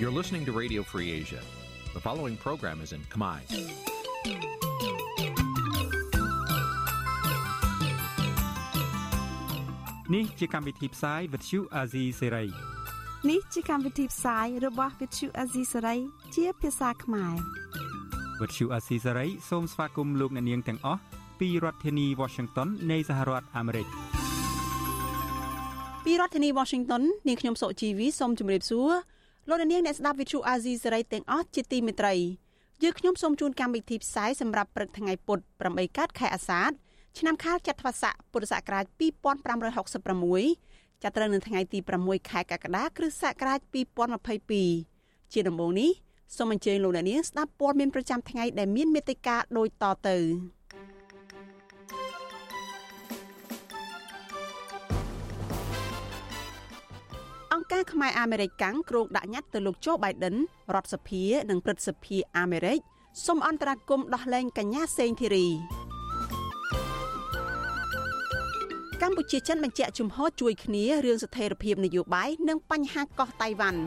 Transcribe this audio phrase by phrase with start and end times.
[0.00, 1.40] You're listening to Radio Free Asia.
[1.92, 3.40] The following program is in Khmer.
[10.08, 12.48] Nǐ chi càm bi tiệp xáy vệt chiu a zì sáy.
[13.22, 16.92] Nǐ chi càm bi tiệp xáy bā vệt chiu a zì sáy chia phía xa
[16.98, 17.38] khải.
[18.40, 21.00] វិទ្យុអស៊ីសេរីសូមស្វាគមន៍លោកអ្នកនាងទាំងអស់
[21.40, 23.86] ពីរដ្ឋធានី Washington នៃសហរដ្ឋអាមេរិក
[26.04, 28.90] ពីរដ្ឋធានី Washington នាងខ្ញុំសុកជីវីសូមជម្រាបសួរ
[29.50, 32.14] លោកអ្នកនាងអ្នកស្ដាប់ Vuthu Azizi Serai ទាំងអស់ជាទីមេត្រី
[32.82, 35.38] យើខ្ញុំសូមជូនកម្មវិធីផ្សាយសម្រាប់ព្រឹកថ្ងៃពុធ
[35.68, 36.70] 8កើតខែអាសាឍ
[37.18, 38.84] ឆ្នាំខាលចត្វាស័កពុរសករាជ
[40.38, 43.60] 2566ចាប់ត្រូវនៅថ្ងៃទី6ខែកក្កដាគ្រិស្តសករាជ
[44.46, 45.90] 2022ជាដំបូងនេះ
[46.36, 50.16] សូមអញ្ជើញលោកអ្នកនាងស្ដាប់ព័ត៌មានប្រចាំថ្ងៃដែលមានមេត្តាដូចតទៅ
[57.72, 60.36] ការខ្មែរអាមេរិកកាំងគ្រោងដាក់ញត្តិទៅលោកโจ Biden
[60.74, 62.78] រដ្ឋសភានិងព្រឹទ្ធសភាអាមេរិក
[63.24, 65.46] សូមអន្តរាគមន៍ដោះលែងកញ្ញាសេងធីរី
[69.02, 73.80] កម្ពុជាចិនបញ្ជាក់ជំហរជួយគ្នារឿងស្ថិរភាពនយោបាយនិងបញ្ហាកោះតៃវ៉ាន់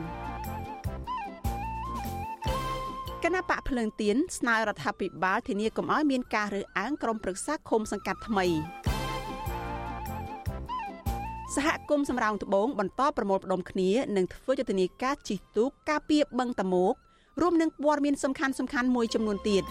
[3.22, 8.46] គណៈបកភ្លើងទៀនស្នើរដ្ឋាភិបាលធានាកុំឲ្យមានការរើសអើងក្រុមប្រឹក្សាឃុំសង្កាត់ថ្មី
[11.56, 16.94] សហគមន៍សម្រោងត្បូងបន្តប្រមូលផ្ដុំគ្នានិងធ្វើយុទ្ធនាការជិះទូកការពារបឹងតមោក
[17.40, 19.62] រួមនឹងព័ត៌មានសំខាន់សំខាន់មួយចំនួនទៀត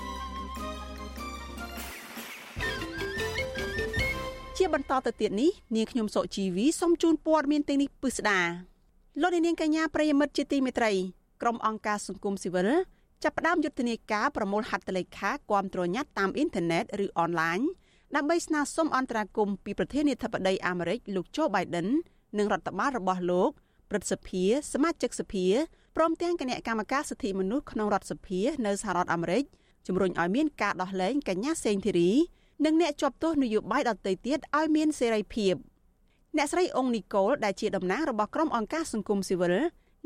[4.57, 8.39] ជាបន្តទៅទៀតនេះនាងខ្ញុំសុជីវីសូមជូនព័ត៌មានទាំងនេះពិស្ដា
[9.21, 10.91] លោកនាងកញ្ញាប្រិយមិត្តជាទីមេត្រី
[11.41, 12.69] ក្រុមអង្គការសង្គมស៊ីវិល
[13.23, 17.59] ចាប់ផ្ដើមយុទ្ធនាការប្រមូលហត្ថលេខាគាំទ្រញត្តិតាមអ៊ីនធឺណិតឬអនឡាញ
[18.15, 21.87] ដើម្បីស្នើសុំអន្តរាគមន៍ពីប្រធានាធិបតីអាមេរិកលោកโจ Biden
[22.37, 23.51] និងរដ្ឋបាលរបស់លោក
[23.89, 25.45] ព្រឹទ្ធសភាសមាជិកសភា
[25.95, 29.43] ព្រមទាំងគណៈកម្មការសិទ្ធិមនុស្សក្នុងរដ្ឋសភា នៅសហរដ្ឋអាមេរិក
[29.87, 32.11] ជំរុញឲ្យមានការដោះលែងកញ្ញាសេងធីរី
[32.65, 35.55] និងអ្នកជាប់ទោសនយោបាយដទៃទៀតឲ្យមានសេរីភាព
[36.37, 39.55] អ្នកស្រីអ៊ុងនីកូលដែលជាតំណាងរបស់ក្រុមអង្គការសង្គមស៊ីវិល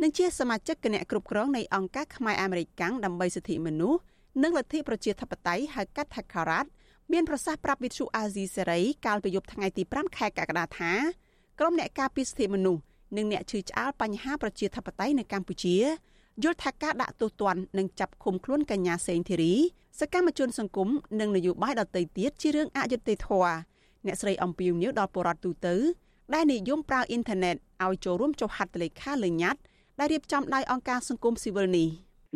[0.02, 4.00] និងជាសមាជិកគណៈគ្រប់គ្រងនៃអង្គការខ្មែរអាមេរិកកាំងដើម្បីសិទ្ធិមនុស្ស
[4.44, 6.70] និងលទ្ធិប្រជាធិបតេយ្យហៅកាត់ថាការ៉ាត់
[7.14, 10.92] មានប្រសាសន៍ប្រាប់វិទ្យុអាស៊ីសេរីកាលពីយប់ថ្ងៃទី5ខែកក្កដាថា
[11.60, 12.82] ក្រុមអ្នកការពារសិទ្ធិមនុស្ស
[13.18, 15.76] និងអ្នកឈឺឆ្អាលបញ្ហាប្រជាធិបតេយ្យនៅកម្ពុជា
[16.44, 19.54] យល់ថាការដាក់ទោសទណ្ឌនិងចាប់ឃុំខ្លួនកញ្ញាសេងធីរី
[20.00, 20.90] សកម្មជនសង្គម
[21.20, 23.56] និងនយោបាយដទៃទៀតជារឿងអយុត្តិធម៌
[24.06, 25.76] អ្នកស្រីអំពីវញើដល់ពលរដ្ឋទូទៅ
[26.34, 27.56] ដែលនិយមប្រើអ៊ីនធឺណិត
[27.86, 29.62] ឲ្យចូលរួមចុះហត្ថលេខាលើញត្តិ
[30.00, 31.88] ដែលរៀបចំដោយអង្គការសង្គមស៊ីវិលនេះ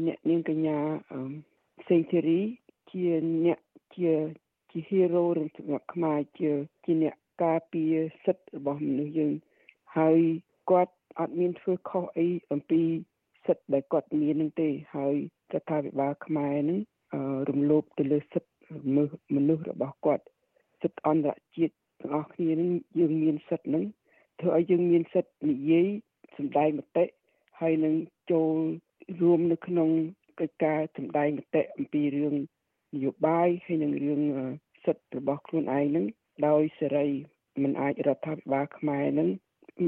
[0.06, 0.78] អ្នកនាងកញ្ញា
[1.88, 2.40] សេងធីរី
[2.92, 3.04] ជា
[3.46, 3.60] អ្នក
[3.96, 4.12] ជា
[4.70, 6.52] ជា hero របស់ខ្មែរជា
[6.86, 9.34] ជាអ្នកការពារសិទ្ធិរបស់មនុស្សយើង
[9.98, 10.20] ហើយ
[10.70, 12.82] គាត់អត់មានធ្វើខុសអីអំពី
[13.46, 15.16] សិទ្ធិដែលគាត់មាននឹងទេហើយ
[15.54, 16.80] រដ្ឋាភិបាលខ្មែរនឹង
[17.50, 18.52] រំលោភទៅលើសិទ្ធិ
[19.36, 20.26] មនុស្សរបស់គាត់
[20.82, 22.70] សិទ្ធិអន្តរជាតិទាំងអស់គ្នានឹង
[23.00, 23.84] យើងមានសិទ្ធិនឹង
[24.40, 25.88] ធ្វើឲ្យយើងមានសិទ្ធិនិយាយ
[26.38, 27.06] សម្ដែងមតិ
[27.60, 27.94] ហើយនឹង
[28.32, 28.56] ចូល
[29.22, 29.90] រួមនៅក្នុង
[30.40, 32.36] កិច្ចការសម្ដែងមតិអំពីរឿង
[32.96, 34.22] នយោបាយហើយនឹងរឿង
[34.86, 36.06] សិទ្ធិរបស់ខ្លួនឯងនឹង
[36.48, 37.08] ដោយសេរី
[37.64, 39.30] មិនអាចរដ្ឋាភិបាលខ្មែរនឹង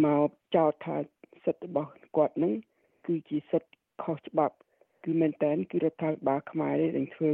[0.06, 0.98] មកចោទថា
[1.46, 2.54] សិទ្ធិរបស់គាត់នឹង
[3.06, 3.72] គឺជាសិទ្ធិ
[4.04, 4.56] ខុសច្បាប់
[5.04, 7.32] គឺមែនតើគឺរដ្ឋាភិបាលខ្មែរនេះនឹងធ្វើ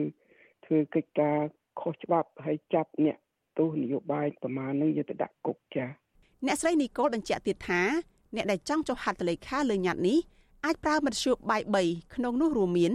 [0.65, 1.37] ធ្វើកិច្ចការ
[1.81, 3.17] ខុសច្បាប់ហើយចាប់អ្នក
[3.57, 5.89] ទោសនយោបាយប្រមាណនឹងយកទៅដាក់គុកចា៎
[6.45, 7.81] អ្នកស្រីនីកូលបញ្ជាក់ទៀតថា
[8.35, 10.17] អ្នកដែលចង់ចុះហត្ថលេខាលើញត្តិនេះ
[10.65, 12.93] អាចប្រើមធ្យោបាយ3ក្នុងនោះរួមមាន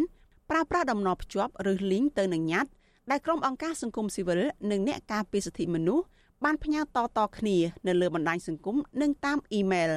[0.53, 2.71] ប្រើប្រាស់ដំណរភ្ជាប់ឬ link ទៅនឹងញត្តិ
[3.11, 4.41] ដែលក្រុមអង្គការសង្គមស៊ីវិល
[4.71, 6.05] និងអ្នកការពារសិទ្ធិមនុស្ស
[6.45, 9.93] បានផ្ញើតតគ្នានៅលើបណ្ដាញសង្គមនិងតាមអ៊ីមែល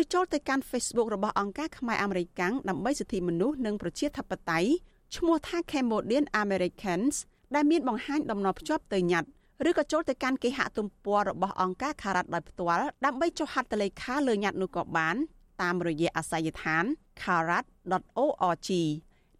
[0.00, 4.70] ឬចូលទៅកាន់ Facebook របស់អង្គការខ្មែរអាមេរិកកាំងដើម្បីសិទ្ធិមនុស្សនិងប្រជាធិបតេយ្យ
[5.16, 7.14] ឈ្មោះថា Cambodian Americans
[7.54, 15.16] ដែលមានបង្ហាញដំណភ្ជាប់ទៅញត្តិឬក៏ចូលទៅកាន់គេហទំព័ររបស់អង្គការខារ៉ាត់ដោយផ្ទាល់ដើម្បីចុះហត្ថលេខាលើញត្តិនោះក៏បាន
[15.62, 16.84] តាមរយៈអាសយដ្ឋាន
[17.22, 18.70] kharat.org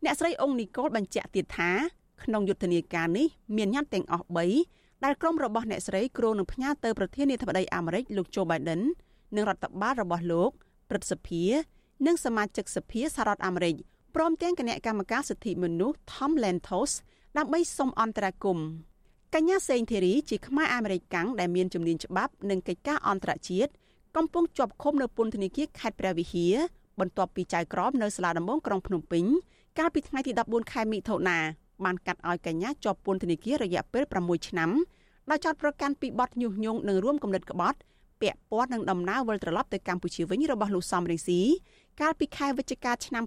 [0.05, 1.71] អ្នកស្រីអ៊ុងនីកូលបញ្ជាក់ទៀតថា
[2.25, 4.27] ក្នុងយុទ្ធនាការនេះមានញត្តិទាំងអស់
[4.65, 8.83] 3ដែលក្រុមរបស់អ្នកស្រីគ្រោងនឹងផ្ញើទៅប្រធានាធិបតីអាមេរិកលោកโจ Biden
[9.37, 10.51] និងរដ្ឋបាលរបស់លោក
[10.91, 11.43] ព្រឹទ្ធសភា
[12.07, 13.75] និងសមាជិកសភាសហរដ្ឋអាមេរិក
[14.15, 16.93] ព្រមទាំងគណៈកម្មការសិទ្ធិមនុស្ស Tom Lantos
[17.39, 18.67] ដើម្បីសុំអន្តរាគមន៍
[19.35, 23.71] កញ្ញាសេងធីរីជាខ្មែរអាមេរិកកាំងដែលមានជំនាញច្បាប់និងកិច្ចការអន្តរជាតិ
[24.17, 26.55] កំពុងជាប់ឃុំនៅពន្ធនាគារខេត្តព្រះវិហារ
[27.01, 29.25] បន្ទាប់ពីចៅក្រមនៅសាលាដំបងក្រុងភ្នំពេញ
[29.79, 31.39] កាលពីថ្ងៃទី14ខែមិថុនា
[31.85, 34.71] បានកាត់ឲ្យកញ្ញាជាប់ពន្ធនាគាររយៈពេល6ឆ្នាំ
[35.31, 37.79] ដោយចោទប្រកាន់ពីបទញុះញង់និងរួមគំនិតក្បត់
[38.21, 41.41] ពាក់ព័ន្ធនឹងដំណើរវិលត្រឡប់ទៅកម្ពុជាវិញរបស់លោកសំរងស៊ី
[42.01, 43.25] កាលពីខែវិច្ឆិកាឆ្នាំ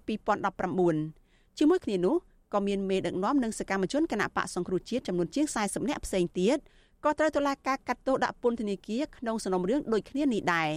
[0.78, 2.16] 2019ជាមួយគ្នានោះ
[2.54, 6.58] ក៏មានមេដឹកនាំនិងសកម្មជនគណៈបកសង្គ្រោះជាតិចំនួនជាង40នាក់ផ្សេងទៀត
[7.04, 10.72] ក៏ត្រូវតុលាការកាត់ទោសដាក់ពន្ធនាគារក្នុងសំណុំរឿងដូចគ្នានេះដែរ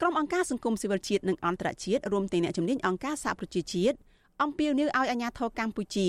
[0.00, 3.96] ក្រុមអង្គការសង្គមស៊ីវិលជាតិនិងអន្តរជាតិរួមទាំងអ្នកជំនាញអង្គការសហប្រជាជាតិ
[4.42, 6.08] អំពាវនាវឲ្យអាជ្ញាធរកម្ពុជា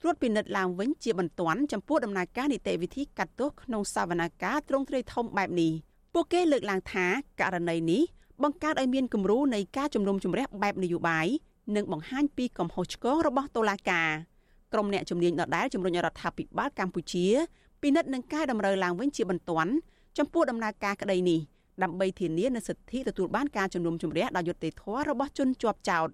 [0.00, 5.72] ត្រួតពិនិត្យឡើងវិញជាបន្ទាន់ចំពោះដំណើរការនីតិវិធីកាត់ទោសក្នុងសវនកម្មទ្រង់ទ្រាយធំបែបនេះ
[6.14, 7.06] ពួកគេលើកឡើងថា
[7.40, 8.02] ករណីនេះ
[8.42, 11.26] បង្កើតឲ្យមានគំរូនៃការជំនុំជម្រះបែបនយោបាយ
[11.76, 14.10] និងបង្ហាញពីកំហុសឆ្គងរបស់តុលាការ
[14.72, 17.26] ក្រុមអ្នកជំនាញដដែលជំរុញរដ្ឋាភិបាលកម្ពុជា
[17.82, 19.72] ពិនិត្យនិងកែតម្រូវឡើងវិញជាបន្ទាន់
[20.18, 21.40] ចំពោះដំណើរការក្តីនេះ
[21.82, 26.08] ដើម្បីធានានូវសិទ្ធិទទួលបានការជំនុំជម្រះដោយយុត្តិធម៌របស់ជនជាប់ចោត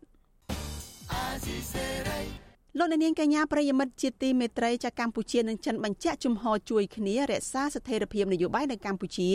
[2.79, 9.31] លោកនាងកញ្ញាប្រិយមិត្តជាទីមេត្រីចាកម្ពុជានិងចិនបញ្ជាក់ជំហរជួយគ្នារក្សាស្ថិរភាពនយោបាយនៅកម្ពុជា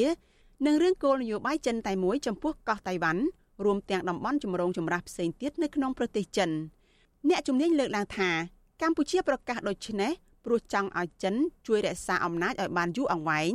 [0.66, 3.22] និងរឿងគោលនយោបាយចិនតែមួយចំពោះកោះតៃវ៉ាន់
[3.66, 6.50] រួមទាំងតំបន់ជំរងចម្រាស់ផ្សេងទៀតនៅក្នុងប្រទេសចិន
[7.30, 8.30] អ្នកជំនាញលើកឡើងថា
[8.82, 10.12] កម្ពុជាប្រកាសដូចនេះ
[10.46, 11.36] ព្រោះចង់ឲ្យចិន
[11.68, 13.52] ជួយរក្សាអំណាចឲ្យបានយូរអង្វែង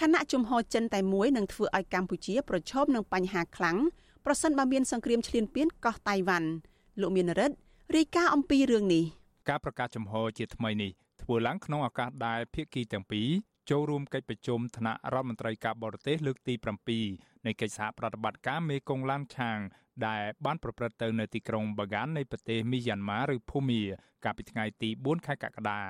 [0.00, 3.78] ខណៈជំហរចិនតែមួយនឹងធ្វើឲ្យកម្ពុជាប្រឈមនឹងបញ្ហាខ្លាំង
[4.24, 6.48] ប្រសិនបើមានសង្គ្រាមឈ្លានពានកោះតៃវ៉ាន់។
[7.00, 7.56] លោកមានរិទ្ធ
[7.96, 9.04] រាយការណ៍អំពីរឿងនេះ
[9.48, 10.90] ការប្រកាសចំហជាថ្មីនេះ
[11.22, 13.28] ធ្វើឡើងក្នុងឱកាសដែលភាគីទាំងពីរ
[13.70, 16.54] ចូលរួមកិច្ចប្រជុំថ្នាក់រដ្ឋមន្ត្រីការបរទេសលើកទី
[16.98, 19.58] 7នៃកិច្ចសហប្រតិបត្តិការមេគង្គឡានឆាង
[20.06, 23.82] ដែលបានប្រព្រឹត្តទៅនៅទីក្រុងបាហ្គាននៃប្រទេសមីយ៉ាន់ម៉ាឬភូមា
[24.24, 25.80] កាលពីថ្ងៃទី4ខែកក្កដា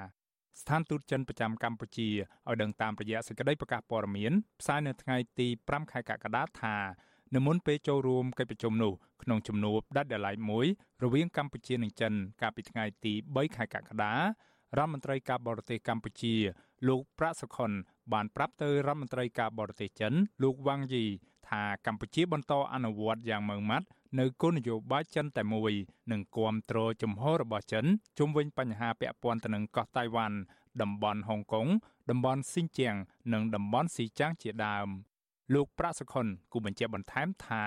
[0.60, 6.76] ស្ថានទូតចិនប្រចាំកម្ពុជាឲ្យដឹងតាមរយៈសេចក្តីប្រកាសព័ត៌មានផ្សាយនៅថ្ងៃទី5ខែកក្កដាថា
[7.34, 8.92] នៅមុនពេលចូលរួមកិច្ចប្រជុំនោះ
[9.22, 10.66] ក្នុងជំនួបដាច់ដライមួយ
[11.04, 14.20] រវាងកម្ពុជានិងចិន កាលពីថ្ងៃទី3ខែកក្កដារ
[14.78, 16.34] ដ្ឋមន្ត្រីការបរទេសកម្ពុជា
[16.88, 17.70] លោកប្រាក់សុខុន
[18.12, 20.12] បានប្រាប់ទៅរដ្ឋមន្ត្រីការបរទេសចិន
[20.42, 21.04] លោកវ៉ាងយី
[21.48, 23.86] ថាកម្ពុជាបន្តអនុវត្តយ៉ាងម៉ឺងម៉ាត់
[24.18, 25.72] នៅគោលនយោបាយចិនតែមួយ
[26.12, 27.84] និងគាំទ្រជំហររបស់ចិន
[28.18, 30.36] ជុំវិញបញ្ហាពាក់ព័ន្ធទៅនឹងកោះតៃវ៉ាន់
[30.82, 31.66] តំបន់ហុងកុង
[32.10, 32.94] តំបន់ស៊ីនជៀង
[33.32, 34.88] និងតំបន់ស៊ីចាងជាដើម
[35.54, 37.62] លោកប្រាក់សុខុនគូបញ្ជាក់បន្ថែមថា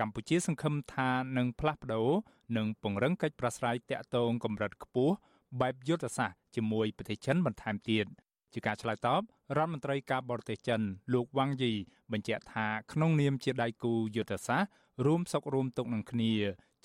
[0.00, 2.08] កម្ពុជាសង្ឃឹមថានឹងផ្លាស់ប្ដូរ
[2.56, 5.14] និងពង្រឹងកិច្ចប្រស្រ័យតាក់ទងកម្រិតខ្ពស់
[5.60, 8.06] បែបយុទ្ធសាស្ត្រជាមួយប្រទេសចិនបន្ថែមទៀត
[8.52, 9.20] ជាការឆ្លើយតប
[9.56, 10.80] រដ្ឋមន្ត្រីការបរទេសចិន
[11.14, 11.72] លោកវ៉ាងយី
[12.12, 14.70] បញ្ជាក់ថាក្នុងនាមជាដៃគូយុទ្ធសាស្ត្រ
[15.06, 16.34] រួមសុខរួមទុក្ខនឹងគ្នា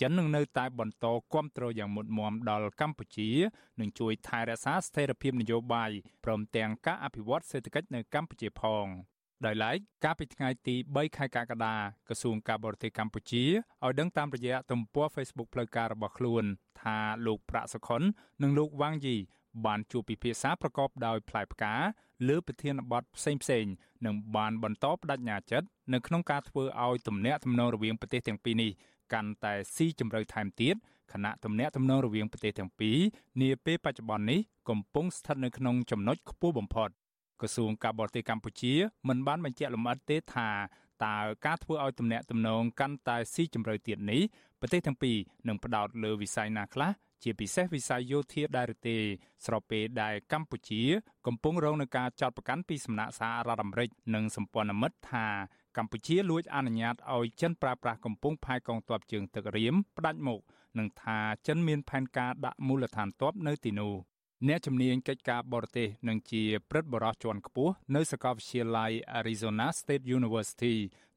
[0.02, 3.30] ចិននឹងនៅតែបន្តគ្រប់គ្រងយ៉ាងមុតមមដល់កម្ពុជា
[3.80, 5.92] និងជួយថែរក្សាស្ថិរភាពនយោបាយ
[6.24, 8.88] ព្រមទាំងការអភិវឌ្ឍសេដ្ឋកិច្ចនៅកម្ពុជាផង
[9.46, 11.76] ដោយឡែកកាលពីថ្ងៃទី3ខែកក្កដា
[12.08, 13.44] ក្រសួងការបរទេសកម្ពុជា
[13.84, 16.44] ឲ្យដឹងតាមរយៈទំព័រ Facebook ផ្លូវការរបស់ខ្លួន
[16.82, 18.02] ថាលោកប្រាក់សុខុន
[18.44, 19.16] និងលោកវ៉ាងយី
[19.66, 21.74] បានជួបពិភាក្សាប្រកបដោយផ្លែផ្កា
[22.28, 23.66] លើប្រធានបទផ្សេងផ្សេង
[24.06, 28.72] និងបានបន្តបដិញ្ញាចិត្តនៅក្នុងការធ្វើឲ្យទំនាក់ទំនងរវាងប្រទេសទាំងពីរនេះ
[29.14, 30.76] កាន់តែស៊ីជម្រៅថែមទៀត
[31.14, 32.98] ខណៈទំនាក់ទំនងរវាងប្រទេសទាំងពីរ
[33.42, 34.40] នាពេលបច្ចុប្បន្ននេះ
[34.70, 36.90] កំពុងស្ថិតនៅក្នុងចំណុចខ្ពស់បំផុត
[37.42, 38.74] ក្រសួងការបរទេសកម្ពុជា
[39.08, 40.50] មិនបានបញ្ជាក់លម្អិតទេថា
[41.06, 44.22] តើការធ្វើឲ្យទំនាក់ទំនងកាន់តែស៊ីជម្រៅទៀតនេះ
[44.60, 45.18] ប្រទេសទាំងពីរ
[45.48, 46.92] នឹងផ្ដោតលើវិស័យណាខ្លះ
[47.24, 48.98] ជាពិសេសវិស័យយោធាដែរឬទេ
[49.46, 50.82] ស្របពេលដែលកម្ពុជា
[51.28, 55.28] កំពុងរងនឹងការចាត់បង្កាន់ពីសំណាក់សហរដ្ឋអាមេរិកនិងសម្ព័ន្ធមិត្តថា
[55.78, 60.40] កម្ពុជាលួចអនុញ្ញាតឲ្យចិនប្រើប្រាស់កំពង់ផែកងទ័ពជើងទឹករៀមផ្ដាច់មុខ
[60.78, 61.18] និងថា
[61.48, 63.94] ចិនមានផែនការដាក់មូលដ្ឋានទ័ពនៅទីនោះ
[64.48, 70.76] អ្នកជំនាញកិច្ចការបរទេសនិងជាព្រឹទ្ធបរិះជាន់ខ្ពស់នៅសាកលវិទ្យាល័យ Arizona State University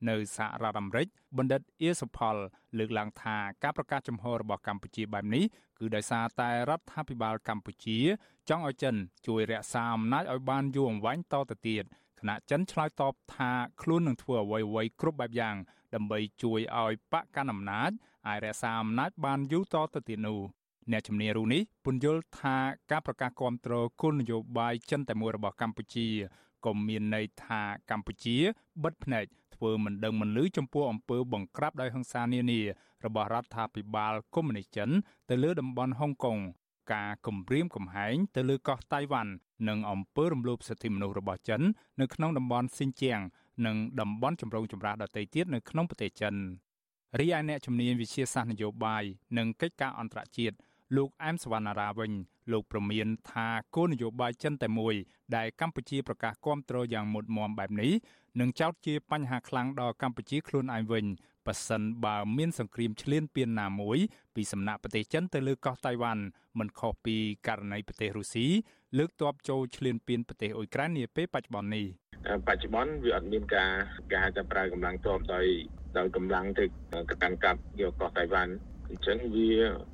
[0.09, 1.07] នៅសហរដ្ឋអាមេរិក
[1.37, 2.37] បណ្ឌិតអៀសផល
[2.79, 5.45] លើកឡើងថាការប្រកាសចំហរបស់កម្ពុជាបែបនេះ
[5.79, 7.99] គឺដោយសារតែរដ្ឋាភិបាលកម្ពុជា
[8.49, 8.95] ចង់ឲ្យចិន
[9.27, 11.85] ជួយរក្សាអំណាចឲ្យបានយូរអង្វែងតទៅទៀត
[12.21, 13.51] ខណៈចិនឆ្លើយតបថា
[13.83, 15.57] ខ្លួននឹងធ្វើអ្វីៗគ្រប់បែបយ៉ាង
[15.95, 17.91] ដើម្បីជួយឲ្យបកកាន់អំណាច
[18.29, 20.58] អាចរក្សាអំណាចបានយូរតទៅទៀតនោះ
[20.92, 22.57] អ្នកជំនាញរូនេះពន្យល់ថា
[22.90, 26.09] ការប្រកាសគាំទ្រគោលនយោបាយចិនតែមួយរបស់កម្ពុជា
[26.66, 28.37] ក៏មានន័យថាកម្ពុជា
[28.85, 32.61] បិទភ្នែកធ្វើមិនដឹងមិនលឺចំពោះអំពើបង្ក្រាបដោយហិង្សានានា
[33.04, 34.90] របស់រដ្ឋាភិបាលកុម្មុយនីសចិន
[35.30, 36.38] ទៅលើតំបន់ហុងកុង
[36.92, 39.33] ការគំរាមកំហែងទៅលើកោះតៃវ៉ាន់
[39.68, 41.61] និងអំពើរំលោភសិទ្ធិមនុស្សរបស់ចិន
[42.00, 43.21] នៅក្នុងតំបន់ស៊ីនជៀង
[43.66, 46.35] និងតំបន់ចម្រូងចម្រាសដទៃទៀតនៅក្នុងប្រទេសចិន
[47.18, 49.04] រីឯអ្នកជំនាញវិទ្យាសាស្ត្រនយោបាយ
[49.38, 50.57] និងកិច្ចការអន្តរជាតិ
[50.97, 52.12] លោកអែមសវណ្ណារាវិញ
[52.52, 54.95] លោកប្រមានថាគោលនយោបាយចិនតែមួយ
[55.37, 57.92] ដែលកម្ពុជាប្រកាសគាំទ្រយ៉ាងមុតមមបែបនេះ
[58.40, 61.04] នឹងចោទជាបញ្ហាខ្លាំងដល់កម្ពុជាខ្លួនឯងវិញ
[61.47, 63.99] ប៉ះសិនបើមានសង្គ្រាមឈ្លានពានណាមួយ
[64.35, 66.23] ពីសំណាក់ប្រទេសចិនទៅលើកោះតៃវ៉ាន់
[66.59, 67.16] មិនខុសពី
[67.47, 68.47] ករណីប្រទេសរុស្ស៊ី
[68.99, 71.87] លើកទ័ពចូលឈ្លានពានប្រទេសអ៊ុយក្រែននាពេលបច្ចុប្បន្ននេះ
[72.49, 73.71] បច្ចុប្បន្នវាអត់មានការ
[74.14, 75.47] ការចាប់ប្រើកម្លាំងទ័ពដោយ
[75.99, 76.64] ដោយកម្លាំងទៅ
[77.23, 78.52] កាន់កាប់យកកោះតៃវ៉ាន់
[78.90, 79.49] អញ្ចឹងវា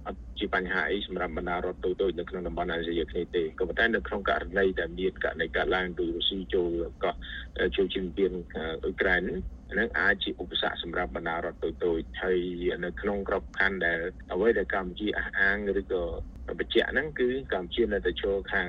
[0.06, 6.68] អត់ជាបញ្ហាអីសម្រាប់បណ្ដារដ្ឋតូចៗនៅក្នុងតំបន់អាស៊ីអាគ្នេយ៍ទេក៏ប៉ុន្តែនៅក្នុងករណីដែលមានករណីកើតឡើងពីរុស្ស៊ីចូល
[7.04, 7.14] កោះ
[7.76, 9.24] ចូលជំនាញអ៊ុយក្រែន
[9.78, 12.38] នឹងអាចជាឧបសគ្គសម្រាប់បណ្ដារដ្ឋតូចៗហើយ
[12.84, 13.98] នៅក្នុងក្របខ័ណ្ឌដែល
[14.32, 16.02] អ្វីដែលកម្ពុជាអះអាងឬក៏
[16.58, 18.68] បញ្ជាក់ហ្នឹងគឺកម្ពុជានៅតែចូលខាង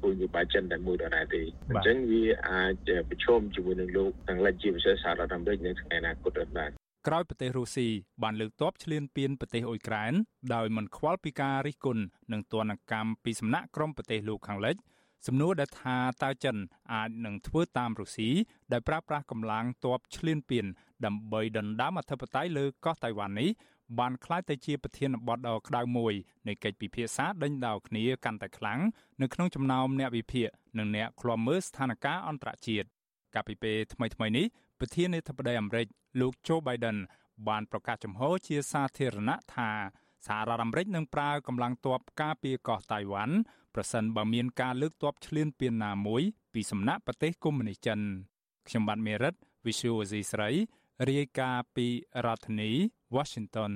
[0.00, 6.70] គោលនយោបាយចិនតែមួយដដែលទេអញ្ចឹងវាអាចប្រឈមជាមួយនឹងលោកខាងលិចជាពិសេសសហរដ្ឋអាមេរិកនៅថ្ងៃអនាគតដែរ
[7.06, 7.88] ក្រោយប្រទេសរុស្ស៊ី
[8.22, 10.12] បានលើកទ័ពឈ្លានពានប្រទេសអ៊ុយក្រែន
[10.54, 12.02] ដោយមិនខ្វល់ពីការរិះគន់
[12.32, 14.76] និងទណ្ឌកម្មពីសំណាក់ក្រុមប្រទេសលោកខាងលិច
[15.26, 16.56] សំណួរដែលថាតើចិន
[16.94, 18.30] អាចនឹងធ្វើតាមរុស្ស៊ី
[18.72, 20.66] ដែលប្រើប្រាស់កម្លាំងទ័ពឈ្លានពាន
[21.04, 23.50] ដើម្បីដណ្ដើមអធិបតេយ្យលើកោះតៃវ៉ាន់នេះ
[23.98, 26.14] បានក្លាយទៅជាប្រធានបទដ៏ក្តៅមួយ
[26.48, 28.80] នៃកិច្ចពិភាក្សាដេញដោលគ្នាកាន់តែខ្លាំង
[29.22, 32.88] នៅក្នុងចំណោមអ្នកវិភាគនិងអ្នកឃ្លាំមើលស្ថានភាពអន្តរជាតិ
[33.34, 34.46] កាលពីពេលថ្មីៗនេះ
[34.80, 35.86] ប្រធានាធិបតីអាមេរិក
[36.20, 36.98] លោក Joe Biden
[37.48, 39.70] បានប្រកាសចំហជាសាធារណៈថា
[40.26, 43.36] សហរដ្ឋអាមេរិកនឹងប្រើកម្លាំងទ័ពការពារកោះតៃវ៉ាន់
[43.74, 46.22] ប្រសិនបើមានការលើកទ័ពឈ្លានពានណាមួយ
[46.54, 48.00] ពីសំណាក់ប្រទេសកុម្មុយនីសចិន
[48.68, 49.34] ខ្ញុំបាទមេរិត
[49.66, 50.50] Visual Asia ស្រី
[51.08, 51.86] រាយការណ៍ពី
[52.24, 52.70] រដ្ឋធានី
[53.16, 53.72] Washington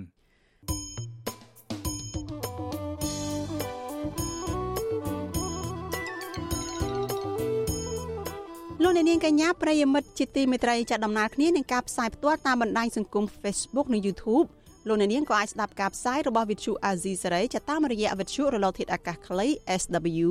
[8.94, 14.46] អ្នកនាងកញ្ញាប្រិយមិត្តជាទីមេត្រីចាត់ដំណើរគ្នានឹងការផ្សាយផ្ទាល់តាមបណ្ដាញសង្គម Facebook និង YouTube
[14.88, 19.46] លោកអ្នកនាងក៏អាចស្ដាប់ការផ្សាយរបស់ Vithu Azizi Saray ចាតាមរយៈវិទ្យុរលកធាតុអាកាសខ្លី
[19.80, 20.30] SW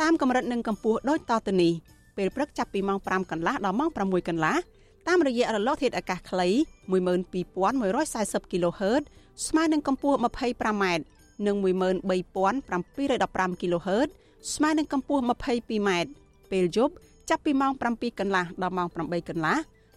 [0.00, 1.72] តាមកម្រិតនិងកម្ពស់ដូចតទៅនេះ
[2.16, 4.56] ពេលព្រឹកចាប់ពីម៉ោង5កន្លះដល់ម៉ោង6កន្លះ
[5.08, 6.48] តាមរយៈរលកធាតុអាកាសខ្លី
[6.90, 9.02] 12140 kHz
[9.46, 10.84] ស្មើនឹងកម្ពស់ 25m
[11.46, 14.08] និង13715 kHz
[14.54, 15.90] ស្មើនឹងកម្ពស់ 22m
[16.52, 16.94] ពេលយប់
[17.30, 19.56] ចាប់ពីម៉ោង7កន្លះដល់ម៉ោង8កន្លះ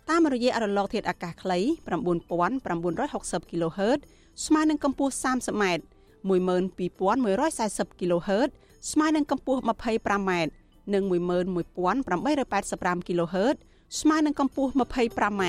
[0.10, 1.60] តាមរយៈរលកធាតុអាកាសខ្លី
[2.70, 4.00] 9960 kHz
[4.46, 5.64] ស្មើនឹងកម្ពស់ 30m
[6.30, 8.50] 12140 kHz
[8.92, 10.32] ស្មើនឹងកម្ពស់ 25m
[10.94, 13.56] និង11885 kHz
[14.00, 15.44] ស្មើនឹងកម្ពស់ 25m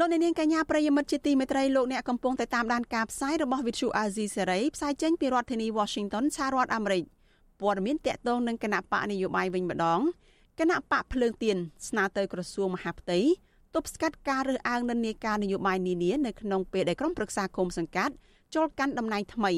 [0.00, 7.04] លោកអ្នកនាងកញ្ញាប្រិយមិត្តជាទីមេត្រីលោកអ្នកកំពុងតែតាមដានការផ្សាយរបស់ Vithu Azizi Serai ផ្សាយចេញពីរដ្ឋធានី Washington សហរដ្ឋអាមេរិក
[7.60, 10.00] ព័ត៌មានតកតងនឹងគណៈបកនយោបាយវិញម្ដង
[10.60, 11.56] គណៈបកភ្លើងទៀន
[11.88, 13.18] ស្នើទៅក្រសួងមហាផ្ទៃ
[13.74, 18.14] ទប់ស្កាត់ការរើសអើងនិន្នាការនយោបាយនានានៅក្នុងពេលដែលក្រុមប្រឹក្សាគុំសង្កាត់
[18.54, 19.52] ចូលកាន់តំណែងថ្មី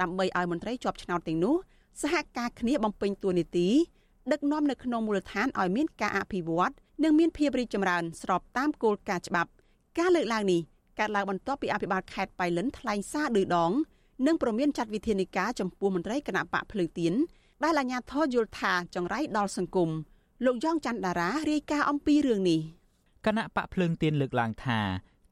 [0.00, 1.54] ដើម្បីឲ្យមន្ត្រីជាប់ឆ្នោតទាំងនោះ
[2.02, 3.68] សហការគ្នាបំពេញតួនាទី
[4.32, 6.72] ដឹកនាំនៅក្នុងមូលដ្ឋានឲ្យមានការអភិវឌ្ឍ
[7.04, 9.50] និងមានភាពរីកចម្រើនស្របតាមគោលការណ៍ច្បាប់
[9.98, 10.60] ការលើកឡើងនេះ
[10.98, 13.72] កើតឡើងបន្ទាប់ពីអភិបាលខេត្តបៃលិនថ្លែងសារឌឺដង
[14.26, 17.12] និងប្រមានចាត់វិធានការចំពោះមន្ត្រីគណៈបកភ្លើងទៀន
[17.64, 19.90] ដែលអាជ្ញាធរយល់ថាចង្រៃដល់សង្គម
[20.44, 22.60] លោកយ៉ងច័ន្ទដារារាយការណ៍អំពីរឿងនេះ
[23.26, 24.80] គណៈបកភ្លើងទៀនលើកឡើងថា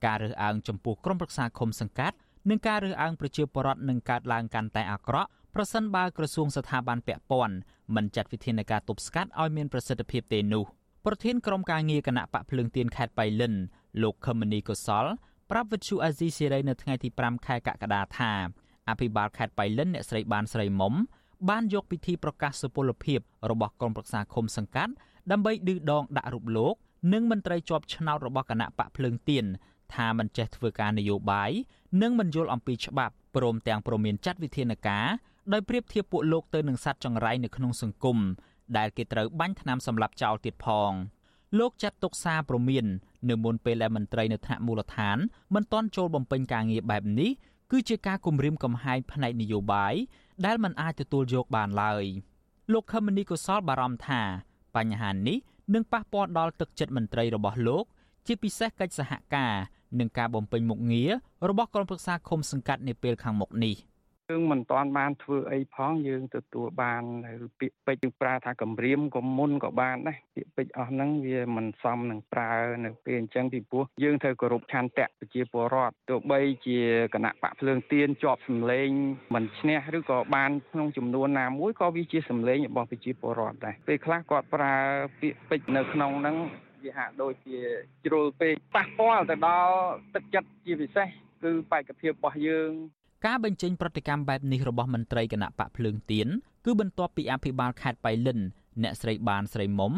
[0.06, 2.16] ការរើសអើងចំពោះក្រុមប្រឹក្សាឃុំសង្កាត់
[2.48, 7.56] និងការរើសអើងប្រជាពលរដ្ឋនឹងកើតឡើងកាន់តែអាក្រក់ប្រសិនបើក្រសួងស្ថាប័នពាក់ព័ន្ធ
[7.94, 10.64] មិនចាត់វិធានការទប់ស្កាត់ឲ្យមានប្រសិទ្ធភាពទេនោះ
[11.06, 13.54] ប្រធានក្រុមការងារគណៈបកភ្លើងទៀនខេត្តបៃលិន
[14.02, 15.06] លោកខមនីកុសល
[15.50, 18.32] ប្រាប់វិទ្យុអាស៊ីសេរីនៅថ្ងៃទី5ខែកក្កដាថា
[18.88, 20.94] អភិបាលខេត្តបៃលិនអ្នកស្រីបានស្រីមុំ
[21.48, 23.20] បានយកពិធីប្រកាសសុពលភាព
[23.50, 24.92] របស់ក្រុមប្រឹក្សាឃុំសង្កាត់
[25.30, 26.74] ដើម្បីឌឺដងដាក់រូបលោក
[27.12, 29.44] និងមន្ត្រីជាប់ឆ្នោតរបស់គណៈបកភ្លើងទៀន
[29.94, 31.50] ថាមិនចេះធ្វើការនយោបាយ
[32.02, 35.06] និងមិនយល់អំពីច្បាប់ព្រមទាំងប្រមានចាត់វិធានការ
[35.52, 38.18] ដោយប្រៀបធៀបពួកលោកទៅនឹងសត្វចង្រៃនៅក្នុងសង្គម
[38.76, 40.92] ដែលគេត្រូវបាញ់ថ្នាំសម្លាប់ចោលទៀតផង
[41.58, 42.86] លោកចាត់ទុកសារព្រមាន
[43.30, 45.16] នៅមុនពេលដែលមន្ត្រីនៅថ្នាក់មូលដ្ឋាន
[45.54, 47.30] មិនទាន់ចូលបំពេញការងារបែបនេះ
[47.70, 49.94] គឺជាការគំរាមកំហែងផ្នែកនយោបាយ
[50.46, 52.04] ដែលមិនអាចទទួលយកបានឡើយ
[52.72, 54.22] លោកខមនីកុសលបារម្ភថា
[54.76, 55.38] បញ្ហានេះ
[55.74, 57.84] នឹងប៉ះពាល់ដល់ទឹកចិត្តមន្ត្រីរបស់លោក
[58.26, 59.54] ជាពិសេសកិច្ចសហការ
[59.98, 61.10] និងការបំពេញមុខងារ
[61.48, 63.74] របស់ក្រុមប្រឹក្សាឃុំសង្កាត់នាពេលខាងមុខនេះ។
[64.30, 72.52] យើងមិនតាន់បានធ្វើអីផងយើងទទួលបាននៅពាក្យពេចន៍យើងប្រើថាគម្រាមក៏មុនក៏បានដែរពាក្យពេចន៍អស់ហ្នឹងវាមិនសមនឹងប្រើ
[72.84, 76.80] នៅពេលអញ្ចឹងពីព្រោះយើងត្រូវគោរពឆន្ទៈប្រជាពលរដ្ឋទោះបីជា
[77.14, 78.88] គណៈបកភ្លើងទៀនជាប់សម្លេង
[79.34, 84.74] មិនឈ្នះឬក៏បានក្នុងចំនួនណាមួយក៏វាជាសម្លេងរបស់ប្រជាពលរដ្ឋដែរពេលខ្លះគាត់ប្រើ
[85.20, 86.36] ពាក្យពេចន៍នៅក្នុងហ្នឹង
[86.84, 87.58] វាហាក់ដូចជា
[88.04, 89.74] ជ្រុលពេកប៉ះពាល់ទៅដល់
[90.14, 91.08] ទឹកចិត្តជាពិសេស
[91.42, 92.72] គឺបេក្ខភាពរបស់យើង
[93.26, 96.28] ការបញ្ចេញប្រតិកម្មបែបនេះរបស់មន្ត្រីគណៈបកភ្លើងទៀន
[96.64, 98.40] គឺបន្ទាប់ពីអភិបាលខេត្តបៃលិន
[98.82, 99.92] អ្នកស្រីបានស្រីមុំ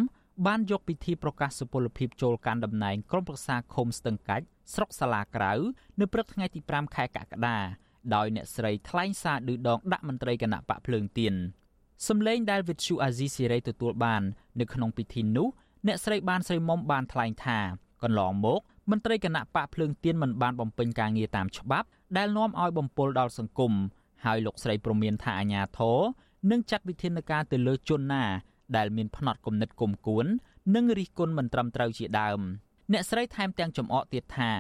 [0.47, 5.53] បានយកពិធីប្រកាសសុពលភាពចូលកាន់តំណែងក្រុមប្រឹក្សាឃុំស្ទឹងកាច់ស្រុកសាលាក្រៅ
[6.01, 7.59] នៅព្រឹកថ្ងៃទី5ខែកក្កដា
[8.15, 11.35] ដោយអ្នកស្រីថ្លែងសារឌឺដងដាក់មន្ត្រីគណៈបកភ្លើងទៀន
[12.09, 14.23] សម្លេងដែលវិទ្យុអាស៊ីសេរីទទួលបាន
[14.61, 15.49] នៅក្នុងពិធីនោះ
[15.87, 17.59] អ្នកស្រីបានស្រីមុំបានថ្លែងថា
[18.03, 23.73] កន្លងមក មន្ត្រីគណៈបកភ្លើងទៀនមិនបានបំពេញការងារតាមច្បាប់ដែលនាំឲ្យបំពុលដល់សង្គម
[24.25, 25.99] ហើយលោកស្រីព្រមានថាអាញាធរ
[26.51, 28.25] នឹងចាត់វិធានការទៅលើជនណា
[28.77, 30.27] ដែលមានផ្នត់គំនិតគុំគួន
[30.75, 32.41] និងរិះគន់មិនត្រឹមត្រូវជាដើម
[32.93, 34.51] អ្នកស្រីថែមទាំងចំអកទៀតថា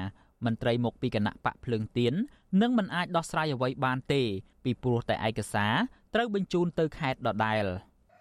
[0.44, 2.14] មន្ត្រីមកពីគណៈបកភ្លើងទៀន
[2.62, 4.22] នឹងមិនអាចដោះស្រាយអ្វីបានទេ
[4.64, 5.74] ពីព្រោះតែឯកសារ
[6.14, 7.64] ត្រូវបញ្ជូនទៅខេត្តដដែល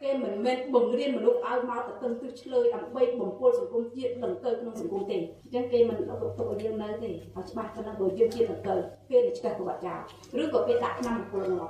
[0.06, 8.76] គេមិនមែនបង្រៀនមនុស្សឲ្យមកទៅទឹងទឹះឆ្លើយដើម្បីបំពុលសង្គមជាតិនឹងទៅក្នុងសង្គមទេអញ្ចឹងគេមិនទុកទុករៀននៅទេឲ្យច្បាស់ទៅនឹងបើយើងជាតិនឹងទៅ
[9.10, 9.96] គេនឹងឆ្កឹះប្រវត្តិចោ
[10.38, 11.64] លឬក៏គេដាក់ឆ្នាំបុគ្គលនោះ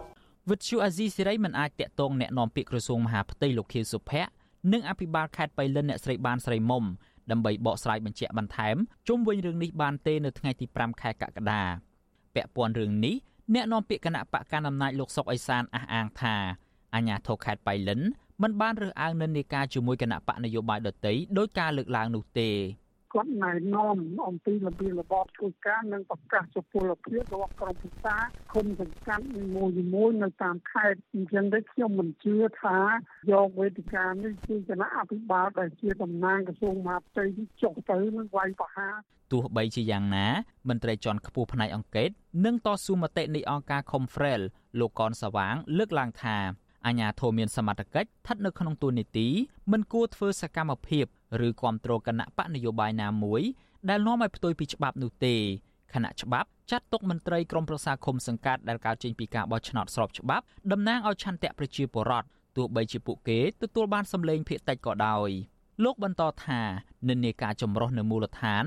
[0.50, 4.30] វិទ្យុអាស៊ីសេរីមិនអាចតាក់ទងแนะនាំពាក្យក្រសួងមហាផ្ទៃលោកខៀវសុភ័ក្រ
[4.74, 6.84] និងអភិបាលខេត្តបៃលិនអ្នកស្រីបានស្រីមុំ
[7.32, 8.76] ដើម្បីបកស្រាយបញ្ជាក់បន្ថែម
[9.08, 11.62] ជុំវិញរឿងនេះបានទេនៅថ្ងៃទី5ខែកក្កដា
[12.36, 13.16] ពាក់ព័ន្ធរឿងនេះ
[13.54, 16.36] អ្នកនាំពាក្យគណៈបកកណ្ដាលអំណាចលោកសុកអេសានអះអាងថា
[16.96, 18.02] អាញាធរខេត្តបៃលិន
[18.42, 22.50] មិនបានរើសអើងនិន្នាការជាមួយគណៈបកនយោបាយដទៃដោយការលើកឡើងនោះទេ
[23.14, 28.16] គាត់ណែនាំអំពីរបៀបរបបធ្វើការនិងប្រកាសសុពលភាពរបស់ក្រុមប្រឹក្សា
[28.54, 29.26] គុំសង្កាត់
[29.56, 32.80] មួយមួយនៅតាមខេត្តអញ្ចឹងទេខ្ញុំមិនជឿថា
[33.32, 37.26] យកវេទិកានេះគឺគណៈអភិបាលដែលជាតំណាងក្រសួងមហាផ្ទៃ
[37.62, 38.96] ចុះទៅនឹងវាយប្រហារ
[39.32, 40.28] ទោះបីជាយ៉ាងណា
[40.70, 42.10] មន្ត្រីជាន់ខ្ពស់ផ្នែកអង្គការ
[42.46, 44.42] និងតស៊ូមតិនៃអង្គការ Confrel
[44.80, 46.38] លោកកនសវាង លើកឡើងថា
[46.86, 49.28] អាញាធមមានសមត្ថកិច្ចស្ថិតនៅក្នុងទូនីតិ
[49.72, 51.06] មិនគួរធ្វើសកម្មភាព
[51.48, 53.42] ឬគ្រប់គ្រងគណៈបកនយោបាយណាមួយ
[53.90, 55.36] ដែលនាំឲ្យផ្ទុយពីច្បាប់នោះទេ
[55.94, 62.28] គណៈច្បាប់ចាត់ទុកមន្ត្រីក្រមប្រឹក្សាឃុំសង្កាត់ដែលកើតចេញពីការបោះឆ្នោតស្របច្បាប់តំណាងឲ្យឆន្ទៈប្រជាពលរដ្ឋ
[62.58, 65.30] ទោះបីជាពួកគេទទួលបានសម្លេងភាគតិចក៏ដោយ
[65.84, 66.62] លោកបន្តថា
[67.10, 68.66] និន្នាការចម្រុះនៅមូលដ្ឋាន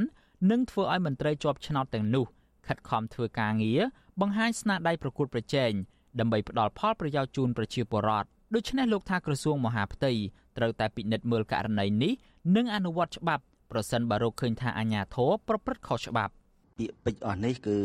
[0.50, 2.24] នឹងធ្វើឲ្យមន្ត្រីជាប់ឆ្នោតទាំងនោះ
[2.66, 3.80] ខិតខំធ្វើការងារ
[4.20, 5.72] បង្ហាញស្នាដៃប្រកួតប្រជែង
[6.20, 10.12] ដើម្បីផ្ដល់ផលប្រយោជន៍ជូនប្រជាពលរដ្ឋដូច្នេះលោកថាក្រសួងមហាផ្ទៃ
[10.56, 12.12] ត្រូវតែពិនិត្យមើលករណីនេះ
[12.56, 16.32] និងអនុវត្តច្បាប់ប្រសិនបើរកឃើញថាអាជ្ញាធរប្រព្រឹត្តខុសច្បាប់
[16.78, 17.76] ពាក្យពេចន៍អស់នេះគឺ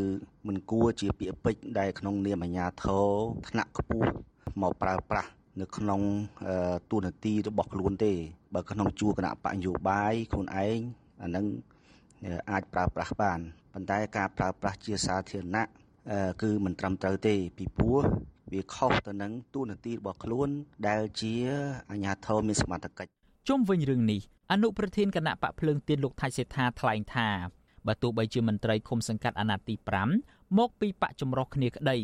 [0.48, 3.08] មិនគួរជាពាក្យពេចន៍ដែលក្នុងនាមអាជ្ញាធរ
[3.50, 4.12] ថ្នាក់ខ្ពស់
[4.62, 5.30] មកប្រើប្រាស់
[5.62, 6.02] នៅក្នុង
[6.92, 8.14] ទូនាទីរបស់ខ្លួនទេ
[8.54, 10.80] បើក្នុងជួរគណៈបញ្ញោបាយខ្លួនឯង
[11.22, 11.46] អានឹង
[12.52, 13.40] អាចប្រើប្រាស់បាន
[13.74, 15.68] ប៉ុន្តែការប្រើប្រាស់ជាសាធារណៈ
[16.42, 18.00] គឺមិនត្រឹមត្រូវទេពីព្រោះ
[18.54, 20.50] វាខុសទៅនឹងទូនាទីរបស់ខ្លួន
[20.88, 21.34] ដែលជា
[21.92, 23.12] អាជ្ញាធរមានសមត្ថកិច្ច
[23.48, 27.30] ជុំវិញរឿងនេះអនុប្រធានគណៈបកភ្លើងទៀនលោកថៃសេដ្ឋាថ្លែងថា
[27.88, 29.76] បើទោះបីជាមន្ត្រីឃុំសង្កាត់អាណត្តិទី
[30.18, 31.98] 5មកពីបកចម្រុះគ្នាក្តី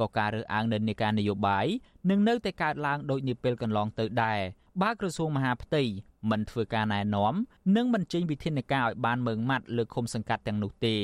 [0.00, 1.66] ក៏ការរើសអើងនៅនៃការនយោបាយ
[2.10, 4.40] នឹងនៅតែកើតឡើងដូចនាពេលកន្លងទៅដែរ
[4.82, 5.82] បើក្រសួងមហាផ្ទៃ
[6.30, 7.34] មិនធ្វើការណែនាំ
[7.76, 10.96] និងមិនចេញវិធានការឲ្យបានម៉ឺងម៉ាត់លើឃុំសង្កាត់ទាំងនោះទេ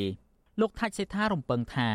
[0.60, 1.88] លោកថាច់សេដ្ឋារំពឹងថា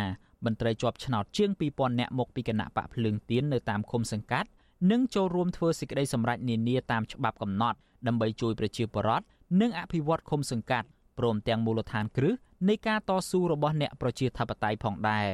[0.45, 4.50] មន្ត្រីជាប់ឆ្នោតជាង2000នាក់មកពីគណៈបកភ្លើងទៀននៅតាមឃុំសង្កាត់
[4.91, 9.26] នឹងចូលរួមធ្វើសេចក្តីសម្រេចនានាតាមច្បាប់កំណត់ដើម្បីជួយប្រជាពលរដ្ឋ
[9.62, 12.34] និងអភិវឌ្ឍឃុំសង្កាត់ព្រមទាំងមូលដ្ឋានគ្រឹះ
[12.69, 15.28] នៃការតស៊ូរបស់អ្នកប្រជាធិបតេយ្យផងដែរ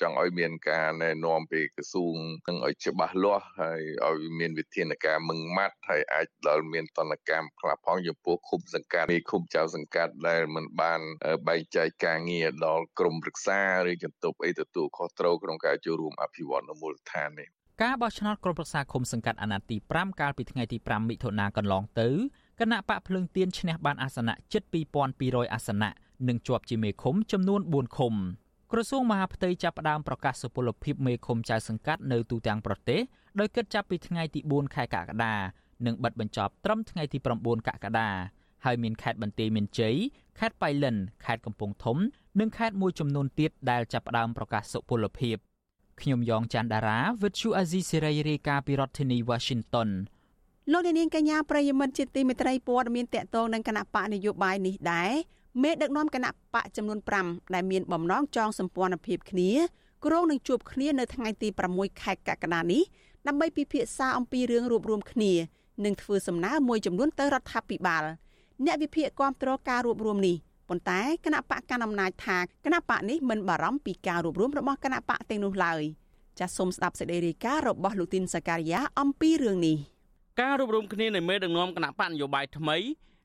[0.00, 2.16] ចង់ឲ្យមានការណែនាំពីក្រសួង
[2.48, 11.00] នឹងឲ្យច្បាស់លាស់ហើយឲ្យមានវិធានការមឹងម៉ាត់ហើយអាចដល់មានតនកម្មខ្លះផងចំពោះឃុំសង្កាត់នេះឃុំចៅសង្កាត់ដែលមិនបាន
[11.48, 17.48] បែងចែកការងារដល់ក្រមរក្សាឬចន្ទប់អីទទួលខុសត្រូវក្នុងការចូលរួមអភិវឌ្ឍនៅមូលដ្ឋាននេះ
[17.82, 22.08] ការបោះឆ្នោតក្រុមប្រឹក្សាឃុំសង្កាត់អាណត្តិទី5កាលពីថ្ងៃទី5មិថុនាកន្លងទៅ
[22.60, 24.62] គណៈបកភ្លឹងទៀនឈ្នះបានអាសនៈជិត
[25.08, 25.90] 2200អាសនៈ
[26.28, 28.14] និងជាប់ជាមេឃុំចំនួន4ឃុំ
[28.72, 33.00] ក្រសួងមហាផ្ទៃចាប់ផ្ដើមប្រកាសសុពលភាពមេឃុំចៅសង្កាត់នៅទូទាំងប្រទេស
[33.40, 35.34] ដោយគិតចាប់ពីថ្ងៃទី4ខែកក្កដា
[35.86, 38.10] និងបិទបញ្ចប់ត្រឹមថ្ងៃទី9កក្កដា
[38.64, 39.96] ហើយមានខេត្តបន្ទាយមានជ័យ
[40.38, 41.98] ខេត្តបៃលិនខេត្តកំពង់ធំ
[42.40, 45.36] និងខេត្តមួយចំនួនទៀតដែលចាប់ផ្ដើមប្រកាសសុពលភាព
[46.00, 49.88] ខ្ញុំយ៉ងច័ន្ទដារាវិទ្យុអាស៊ីសេរីរាយការណ៍ពីរដ្ឋធានី Washington
[50.72, 55.12] លោកនាងកញ្ញាប្រិយមិត្តជាទីមេត្រីព័ត៌មានតកតងនឹងគណៈបកនយោបាយនេះដែរ
[55.62, 59.50] មេដឹកនាំគណៈបកចំនួន5ដែលមានបំណងចងសម្ព័ន្ធភាពគ្នា
[60.04, 62.82] ក្រុងនឹងជួបគ្នានៅថ្ងៃទី6ខែកក្កដានេះ
[63.26, 65.32] ដើម្បីពិភាក្សាអំពីរឿងរួបរวมគ្នា
[65.84, 68.04] និងធ្វើសំណើមួយចំនួនទៅរដ្ឋាភិបាល
[68.64, 70.36] អ្នកវិភាគគាំទ្រការរួបរวมនេះ
[70.68, 75.82] ប៉ុន្តែគណៈបកកណ្ដាលអំណាចថាគណៈបកនេះមិនបារម្ភពីការរួបរวมរបស់គណៈបកទាំងនោះឡើយ
[76.38, 79.76] ចាសសូមស្ដាប់សេចក្តីរាយការណ៍របស់លោកទីនសាការីយ៉ាអំពីរឿងនេះ
[80.40, 82.76] ការរួបរวมគ្នានៃមេដឹកនាំគណៈបកនយោបាយថ្មី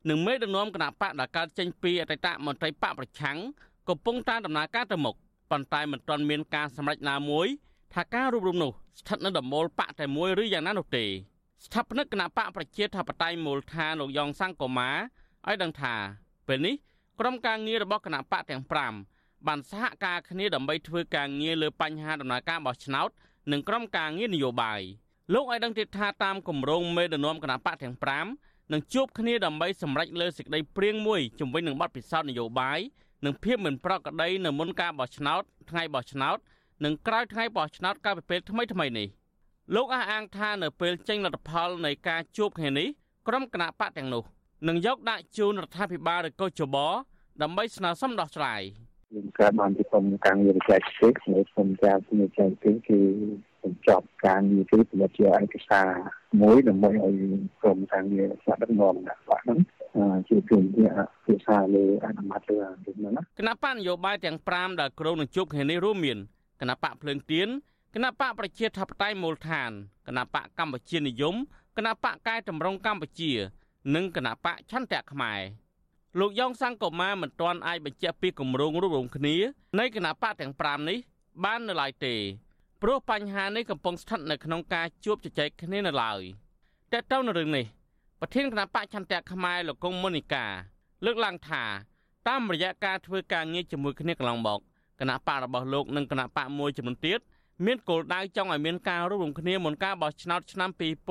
[0.10, 3.38] និងមេដឹកនាំគណៈបកដែលកើតចេញពីអតីតមន្ត្រីបកប្រឆាំង
[3.90, 5.16] កំពុងតាមដំណើរការទៅមុខ
[5.52, 7.48] ប៉ុន្តែមិនទាន់មានការសម្រេចណាមួយ
[7.94, 11.06] ថាការរួបរวมនោះស្ថិតនៅដំមូលបកតែមួយឬយ៉ាងណានោះទេ
[11.66, 14.90] ស្ថាបនិកគណៈបកប្រជាធិបតេយ្យមូលដ្ឋានលោកយ៉ងសង្គមា
[15.48, 15.96] ឲ្យដឹងថា
[16.48, 16.76] ពេលនេះ
[17.20, 18.64] ក្រុមការងាររបស់គណៈបកទាំង
[19.06, 23.10] 5បានសហការគ្នាដើម្បីធ្វើការងារលើបញ្ហាដំណើរការបោះឆ្នោត
[23.52, 24.82] និងក្រុមការងារនយោបាយ
[25.34, 27.96] លោកឲ្យដឹងទៀតថាតាមគម្រោងមេដឹកនាំគណៈបកទាំង
[28.28, 32.80] 5 នឹងជួបគ្នាដើម្បីសម្រេចលើសេចក្តីព្រៀងមួយជំវិញនឹងបទពិសោធន៍នយោបាយ
[33.26, 36.38] និងភាពមិនប្រក្រតីនៅមុនការបោះឆ្នោតថ្ងៃបោះឆ្នោត
[36.86, 39.08] និងក្រោយថ្ងៃបោះឆ្នោតកាលពីពេលថ្មីថ្មីនេះ
[39.76, 42.88] លោកអះអាងថានៅពេលចេញលទ្ធផលនៃការជួបគ្នានេះ
[43.28, 44.24] ក្រុមគណៈបកទាំងនោះ
[44.68, 46.78] នឹងយកដាក់ជូនរដ្ឋាភិបាលឬក៏ចប
[47.42, 48.62] ដើម្បីស្នើសុំដោះស្រាយ
[49.14, 53.00] យើងកើតបានពីក្រុមការងារវិទ្យាសាស្ត្រនៅក្រុមការងារចែកពីគឺ
[53.64, 55.90] បញ្ចប់ការងារគឺផលិតជាឯកសារ
[56.42, 57.14] មួយដើម្បីឲ្យ
[57.62, 59.60] ក្រុមការងារស្នាក់ដឹកនាំដាក់បាក់ហ្នឹង
[60.30, 60.92] ជាគំនិត
[61.26, 66.18] ភាសាលើអនុម័តលើហ្នឹងណាគណៈបកនយោបាយទាំង5ដែលក្រុងនឹងជួបគ្នានេះរួមមាន
[66.62, 67.48] គណៈបកភ្លើងទៀន
[67.96, 69.72] គណៈបកប្រជាធិបតេយ្យមូលដ្ឋាន
[70.08, 71.36] គណៈបកកម្ពុជានិយម
[71.78, 73.32] គណៈបកកែតម្រង់កម្ពុជា
[73.96, 75.42] និងគណៈបកឆន្ទៈខ្មែរ
[76.20, 79.36] លោកយ៉ងសង្គមាមិនទាន់អាចបញ្ជាក់ពីគម្រោងរួមរំគ្នា
[79.80, 80.98] នៃគណៈបកទាំង5នេះ
[81.44, 82.16] បាននៅឡើយទេ
[82.84, 86.22] ព្រោះបញ្ហានេះកំពុងស្ថិតនៅក្នុងការជួបជជែកគ្នានៅឡើយ
[86.92, 87.66] តែទៅនៅរឿងនេះ
[88.20, 90.46] ប្រធានគណៈបកឆន្ទៈខ្មែរលោកកុងមុនីកា
[91.06, 91.64] លើកឡើងថា
[92.28, 94.60] តាមរយៈការធ្វើការងារជាមួយគ្នាកន្លងមក
[95.00, 97.20] គណៈបករបស់លោកនិងគណៈបកមួយចំនួនទៀត
[97.66, 100.70] មានគោលដៅចង់ឲ្យមានការរួមរំគ្នាមុនការបោះឆ្នោតឆ្នាំ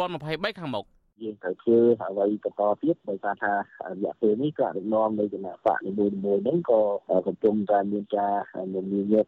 [0.09, 0.85] 2023ខាងមុខ
[1.23, 3.53] យើងត្រូវធ្វើអ្វីបន្តទៀតដោយសារថា
[3.91, 6.13] រយៈពេលនេះក៏ដឹកនាំនៃគណៈបកនីមួយៗ
[6.45, 6.81] ហ្នឹងក៏
[7.27, 8.35] កំពុងតែមានការ
[8.75, 9.27] មមាញឹក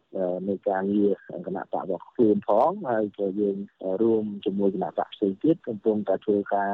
[0.49, 1.11] នៃការងារ
[1.47, 3.57] គណៈបករបស់ខ្លួនផងហើយក៏យើង
[4.01, 6.71] រួមជាមួយគណៈបកផ្សេងទៀតកំពុងតែធ្វើការ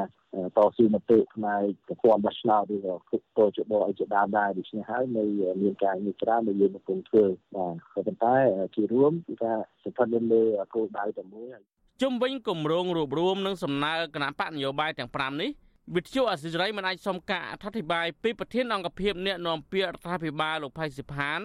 [0.57, 2.95] តស៊ូមតិផ្នែកប្រព័ន្ធបោះឆ្នោតឬក៏
[3.37, 5.23] គោលជបឲ្យជាដើមដែរដូច្នេះហើយនៅ
[5.61, 8.35] មានការងារច្រើនដែលយើងកំពុងធ្វើបាទក៏ប៉ុន្តែ
[8.75, 9.53] ជារួមគឺថា
[9.83, 11.47] ស្ថិតនៅលើគោលដៅតែមួយ
[12.01, 15.49] ជុំវិញគម្រោងរួបរวมនិងសំណើគណៈបកនយោបាយទាំង5នេះ
[15.95, 21.39] វិទ្យុអសិរ័យមិនអាចសុំការអធិប្បាយពីប្រធានអង្គភិបអ្នកនាំពាក្យរដ្ឋាភិបាលលោកផៃសិផាន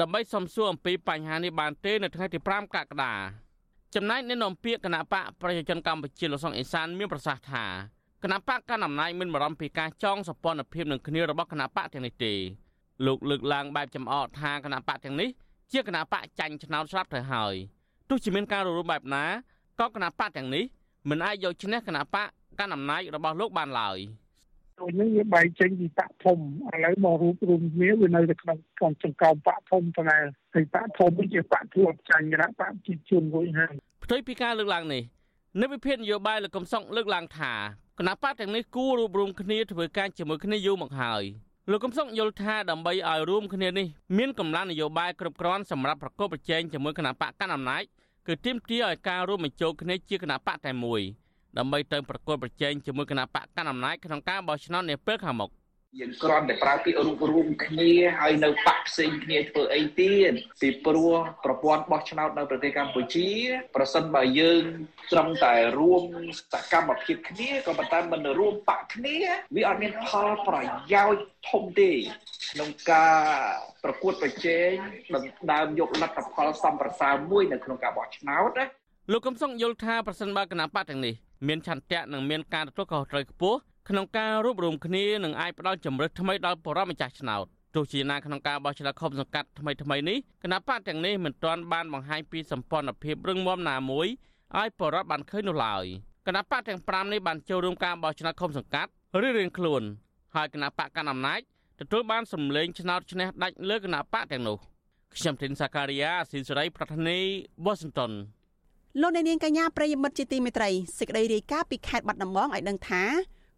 [0.00, 3.14] ដើម្បីសំសួរអំពីបញ្ហានេះបានទេនៅថ្ងៃទី5កក្កដា
[3.94, 7.64] ចំណែកអ្នកនាំពាក្យគណៈបកប្រជាជនកម្ពុជាលោកសុងអេសានមានប្រសាសន៍ថា
[8.22, 12.32] គណៈបកកណ្ដាលអំណាចមានបារម្ភពីការចងសម្ព័ន្ធភាពនឹងគ្នារបស់គណៈបកទាំងនេះទេ
[13.06, 15.28] លោកលើកឡើងបែបចំអកថាគណៈបកទាំងនេះ
[15.72, 17.54] ជាគណៈបកចាញ់ឆ្នោតស្រាប់ទៅហើយ
[18.08, 19.24] ទោះជាមានការរំលោភបែបណា
[19.80, 20.64] ក៏គណៈបកទាំងនេះ
[21.10, 23.98] មិនអាចយកឈ្នះគណៈបកកាន់អំណាចរបស់លោកបានឡើយ
[24.80, 30.18] ដូចនេះវាបែកចេញពីបកធំឥឡូវមករួមរួមគ្នាវានៅតែក្នុងក្នុងចង្កោមបកធំប៉ុន្តែ
[30.54, 35.02] ពីបកធំជាបកធួបចាញ់គណៈបកជាជួនរួចហើយផ្ទុយពីការលើកឡើងនេះ
[35.60, 37.52] នៅវិភាគនយោបាយលោកកំសុងលើកឡើងថា
[37.98, 41.24] គណៈបកទាំងនេះគួររួមរំគ្នាធ្វើការជាមួយគ្នាយូរមកហើយ
[41.70, 43.86] លោកកំសុងយល់ថាដើម្បីឲ្យរួមគ្នានេះ
[44.18, 47.84] មានកម្លាំងនយោបាយគ្រប់គ្រាន់សម្រាប់ប្រកបប្រជែងជាមួយគណៈបកកណ្ដាលអំណាច
[48.26, 51.00] គឺទាមទារឲ្យការរួមបញ្ចូលគ្នាជាគណៈបកតែមួយ
[51.58, 55.50] ដើម្បីទៅប្រកួតប្រជែងជាមួយគណៈបកកណ្ដាលអំណាចក្នុងការបោះឆ្នោតនាពេលខាងមុខ
[55.98, 63.28] យើងគ្រាន់តែប្រើពាក្យរួបរวมគ្នាហើយនៅបាក់ផ្សេងគ្នាធ្វើអីទៀតពីព្រោះប្រព័ន្ធបោះឆ្នោតនៅប្រទេសកម្ពុជា
[63.76, 64.62] ប្រសិនបើយើង
[65.12, 66.02] ត្រឹមតែរួម
[66.52, 69.16] សកម្មភាពគ្នាក៏ប៉ុន្តែមិនរួមបាក់គ្នា
[69.56, 70.56] វាអត់មានផលប្រ
[70.92, 71.90] យោជន៍ធំទេ
[72.52, 73.14] ក្នុងការ
[73.84, 74.70] ប្រកួតប្រជែង
[75.14, 78.66] ដណ្ដើមយកលទ្ធផលសំប្រសើរមួយនៅក្នុងការបោះឆ្នោតណា
[79.12, 81.14] លោកកំសុងយល់ថាប្រសិនបើគណៈបកទាំងនេះ
[81.48, 94.06] មានឆន្ទៈនិងមានការទទួលខុសត្រូវខ្ពស់ ក្នុងការរួបរวมគ្នានឹងអាចផ្ដល់ជំរើសថ្មីដល់បរិបម្ចាស់ឆ្នោតទោះជាណាក្នុងការបោះឆ្នោតខុបសង្កាត់ថ្មីថ្មីនេះគណៈបកទាំងនេះមិនទាន់បានបង្ហាញពីសម្ព័ន្ធភាពរឹងមាំណាមួយ
[94.58, 95.84] ឲ្យបរិបបានឃើញនោះឡើយ
[96.26, 98.90] គណៈបកទាំង5នេះបានចូលរួមការបោះឆ្នោតខុបសង្កាត់
[99.22, 99.82] រៀងៗខ្លួន
[100.34, 101.40] ហើយគណៈបកកណ្ដាលអំណាច
[101.80, 104.56] ទទួលបានសម្លេងឆ្នោតឈ្នះដាច់លើគណៈបកទាំងនោះ
[105.14, 107.18] ខ្ញុំធីនសាការីយ៉ាស៊ីសេរីប្រធានី
[107.64, 108.12] វ៉ាស៊ីនតោន
[109.00, 113.04] លោកអ្នកនាងកញ្ញាប្រិយមិត្តជាទីមេត្រីសេចក្តីរាយការណ៍ពីខេត្តបាត់ដំបងឲ្យដឹងថា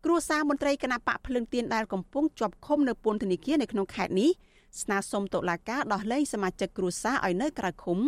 [0.04, 4.30] គ្រួសារមន្ត្រីគណៈបកភ្លឹងទៀនដែលកំពុងជាប់ឃុំនៅពន្ធនាគារនៅក្នុងខេត្តនេះ
[4.82, 7.98] ស្នើសុំតុលាការដោះលែងសមាជិកគ្រួសារឲ្យនៅក្រៅឃុំ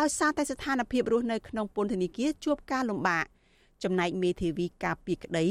[0.00, 3.24] ដោយសារតែស្ថានភាពរស់នៅក្នុងពន្ធនាគារជួបការលំបាក
[3.82, 5.46] ចំណែកមេធាវីការពីក្តី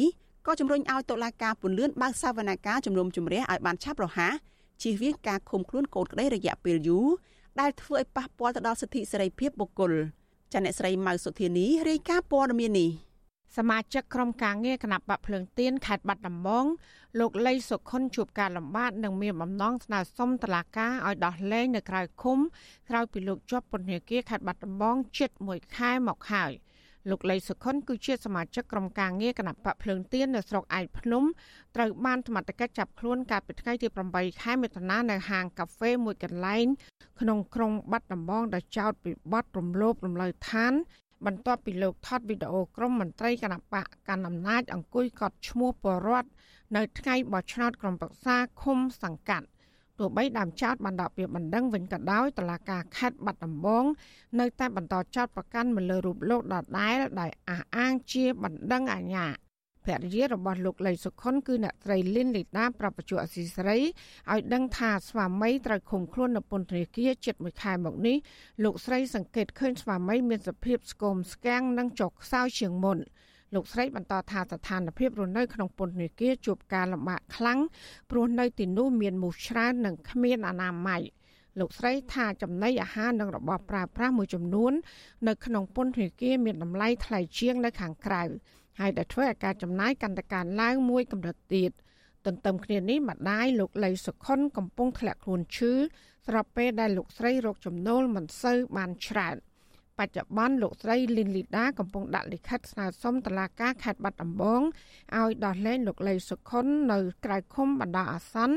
[0.45, 4.34] ក៏ជំរុញឲ្យតុលាការពន្លឿនបើកសវនកម្មជំនុំជម្រះឲ្យបានឆាប់រហ័ស
[4.82, 7.08] ជៀសវាងការឃុំខ្លួនកូនក្តីរយៈពេលយូរ
[7.60, 9.91] ដែលធ្វើឲ្យប៉ះពាល់ទៅដល់សិទ្ធិសេរីភាពបុគ្គល
[10.53, 12.91] ចាអ្នកស្រីម៉ៅសុធានីរាយការណ៍ព័ត៌មាននេះ
[13.58, 16.66] សមាជិកក្រុមការងារគណៈបកភ្លើងទៀនខេត្តបាត់ដំបង
[17.20, 22.38] លោកលីសុខុនជួបការលំបាកនិងមានបំណងស្នើសុំតុលាការឲ្យដោះលែងនៅក្រៅឃុំ
[22.89, 26.52] ក្រោយពីលោកជាប់ពន្ធនាគារខេត្តបាត់ដំបងជិត1ខែមកហើយ
[27.10, 31.24] លោកលីសុខុនគឺជាសមាជិកក្រុមការងារគណៈបកភ្លើងទៀននៅស្រុកឯកភ្នំ
[31.76, 36.66] ត្រូវបានសមត្ថកិច្ចចាប់ខ្លួនកាលពីថ្ងៃទី8ខែមិថុនានៅហាងកាហ្វេមួយកន្លែង
[37.20, 40.74] ក្នុងក្រុងបាត់ដំបងដែលចោទពីបទរំលោភរំលើឋាន
[41.26, 46.30] បន្ទាប់ពីលោកថតវីដេអូក្រុមមន្ត្រីគណៈបកកណ្ដាលអំណាចអង្គុយកត់ឈ្មោះពលរដ្ឋ
[46.76, 49.50] នៅថ្ងៃបោះឆ្នោតក្រុមប្រឹក្សាឃុំសង្កាត់ទ
[50.00, 53.86] ទោះបីដើមចោតបានដាក់ពាក្យបណ្ដឹងវិញក៏ដោយតឡាការខេត្តបាត់ដំបង
[54.40, 59.26] នៅតែបន្តចោតប្រកាន់មកលើរូបលោកដដែលដោយអះអាងជាបណ្ដឹងអាញា
[59.86, 68.17] ភរិយារបស់លោកលីសុខុនគឺអ្នកស្រីលីនលីដាប្រាប់បច្ចុប្បន្នអសីស្រីឲ្យដឹងថាស្វាមីត្រូវឃុំខ្លួននៅពន្ធនាគារជិត1ខែមកនេះ
[68.63, 72.98] លោកស្រីសង្កេតឃើញស្វាមីមានសភាពស្គមស្គាំងនិងចុកខ្សោយជាងមុន
[73.56, 77.60] លោកស្រីបន្តថាស្ថានភាពរស់នៅក្នុងពន្ធនាគារជួបការលំបាកខ្លាំង
[78.12, 81.02] ព្រោះនៅទីនោះមានមូសច្រើននិងគ្មានអនាម័យ
[81.60, 84.74] លោកស្រីថាចំណីអាហារនិងរបស់ប្រើប្រាស់មួយចំនួន
[85.28, 88.24] នៅក្នុងពន្ធនាគារមានតម្លៃថ្លៃជាងនៅខាងក្រៅ
[88.80, 91.72] ហើយដែលធ្វើឲ្យការចំណាយកាន់តែកើនឡើងមួយកម្រិតទៀត
[92.26, 95.72] ទន្ទឹមគ្នានេះម្ដាយលោកលីសុខុនកំពុងធ្លាក់ខ្លួនឈឺ
[96.28, 99.38] ស្របពេលដែលលោកស្រីរកចំណូលមិនសូវបានច្រើន។
[100.00, 104.62] បច្ចុប្បន្នលោកស្រីលីនលីដាកំពុងដាក់លិខិតស្នើសុំតុលាការខេត្តបាត់ដំបង
[105.16, 108.56] ឲ្យដោះលែងលោកលីសុខុននៅក្រៅឃុំបណ្ដោះអាសន្ន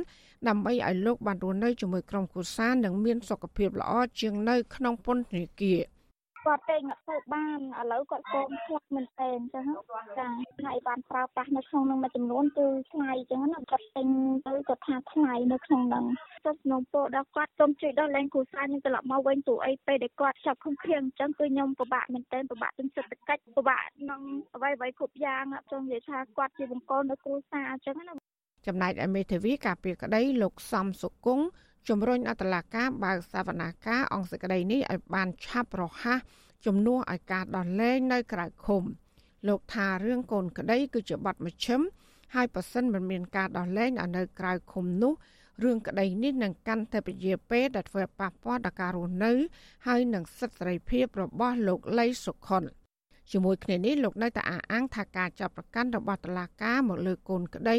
[0.49, 5.81] ដើម្បីឲ្យលោកបានរស់នៅជាមួយក្រុមគ្រួសារនិងមានសុខភាពល្អជាងនៅក្នុងពន្ធនាគារ
[6.47, 9.67] គាត់ពេកអត់ទៅបានឥឡូវគាត់កូនខ្លាក់មែនតើអញ្ចឹង
[10.19, 10.27] ចា
[10.59, 14.09] ថ្ងៃបានប្រើប្រាស់នៅក្នុងនឹងមួយចំនួនគឺថ្លៃអញ្ចឹងណាគាត់ទិញ
[14.47, 16.05] ទៅគាត់ថាថ្លៃនៅក្នុងនឹង
[16.47, 24.23] ទៅสนំពោដល់គាត់សូមជួយដល់លែងគ្រូសាខ្ញុំត្រឡប់មកវិញព្រោះអីពេលដែលគាត់ចាប់ខំខៀងអញ្ចឹងគឺខ្ញុំពិបាកមែនតើពិបាកទាំងសេដ្ឋកិច្ចពិបាកនឹង
[24.55, 28.15] អ្វីអ្វីគ្រប់យ៉ាងចង់និយាយថាគាត់ជាបង្គោលនៅគ្រួសារអញ្ចឹងណា
[28.67, 31.47] ចំណែកឯមេធាវីការពារក្តីលោកសំសុគង្គ
[31.89, 36.19] ជំរុញអតឡាការបើកសវនាការអង្គសេចក្តីនេះឲ្យបានឆាប់រហ័ស
[36.67, 38.83] ជំនួសឲ្យការដោះលែងនៅក្រៅឃុំ
[39.49, 41.81] លោកថារឿងកូនក្តីគឺជាបាត់មជ្ឈិម
[42.35, 45.13] ហើយប៉ះសិនមិនមានការដោះលែងឲ្យនៅក្រៅឃុំនោះ
[45.65, 49.33] រឿងក្តីនេះនឹងកាន់តែពជាពេដែលធ្វើប៉ះពាល់ដល់ការរស់នៅ
[49.87, 52.65] ហើយនឹងសិទ្ធិសេរីភាពរបស់លោកលីសុខុន
[53.33, 57.79] ជាមួយគ្នានេះលោកនៅតែអះអាងថាការចាប់ប្រកាន់របស់តុលាការមកលើកូនក្តី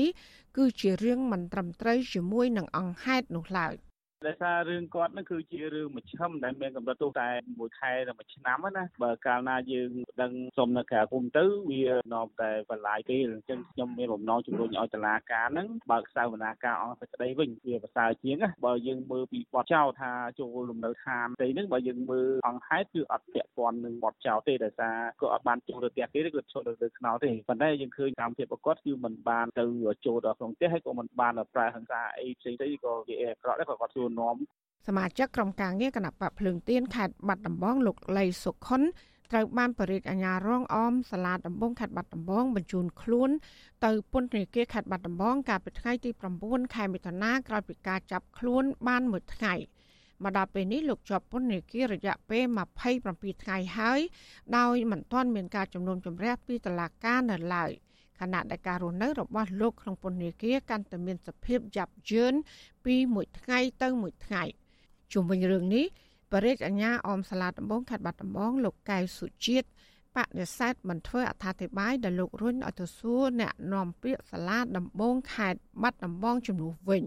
[0.57, 3.75] គឺជារឿងមិនត្រឹមត្រូវជាមួយនឹងអង្គហេតុនោះឡើយ។
[4.25, 7.27] ដោយសាររឿងគាត់នឹងគឺជារឿងមជ្ឈិមដែលមានកម្រិតទោសតែ
[7.60, 29.65] មួយខែដល់មួយឆ្នាំណាបើកាលណាយើងដឹងសុំនៅក្រៅគុំទៅវានាំតែបន្លាយពេលអញ្ចឹងខ្ញុំមានបំណងជំរុញឲ្យតុលាការហ្នឹងបើកសវនាការអង្គសេចក្តីវិញវាប្រសើរជាងណាបើយើងមើលពីបទចោទថាចូលលំនៅឋានទេហ្នឹងបើយើងមើលអង្គហេតុគឺអត់ពាក់ព័ន្ធនឹងបទចោទទេដោយសារគាត់អត់បានចូលទៅផ្ទះគេទេគាត់ចូលទៅលើខ្នល់ទេប៉ុន្តែយើងឃើញតាមភាពប្រកបគឺមិនបានទៅ
[30.06, 34.35] ចូលដល់ក្នុងផ្ទះហើយក៏មិនបានប្រើហិង្សាអីផ្សេងៗក៏វាអាក្រក់ដែរក៏គាត់សួរនាំ
[34.87, 38.81] សមាជិកក្រុមការងារគណៈបកភ្លើងទៀនខេត្តបាត់ដំបងលោកលីសុខុន
[39.31, 43.29] ត្រូវបានបរិយាអាជ្ញារងអមសាលាដំបងខេត្តបាត់ដំបងបញ្ជូនខ្លួន
[43.85, 46.09] ទៅពន្ធនាគារខេត្តបាត់ដំបងកាលពីថ្ងៃទី
[46.43, 49.53] 9ខែមិថុនាក្រោយពីការចាប់ខ្លួនបានមួយថ្ងៃ
[50.23, 52.43] មកដល់ពេលនេះលោកជាប់ពន្ធនាគាររយៈពេល
[52.93, 53.99] 27ថ្ងៃហើយ
[54.57, 57.71] ដោយមិនទាន់មានការជំនុំជម្រះពីតុលាការនៅឡើយ
[58.21, 62.34] ខណៈដែលការរស់នៅរបស់លោកក្នុងពន្ធនាគារកាន់តែមានសភាពយ៉ាប់យ៉ឺន
[62.86, 64.43] ពីមួយថ្ងៃទៅមួយថ្ងៃ។
[65.13, 65.86] ជុំវិញរឿងនេះ
[66.34, 69.67] បរិយាអាញាអមសាលាដំបងខេត្តបាត់ដំបងលោកកៅសុជាតិ
[70.15, 77.03] បដិសេធមិនធ្វើអត្ថាធិប្បាយដល់លោករុញឲ្យទៅសួរអ្នកនាំពាក្យសាលាដំបងខេត្តបាត់ដំបងជំនួសវិញ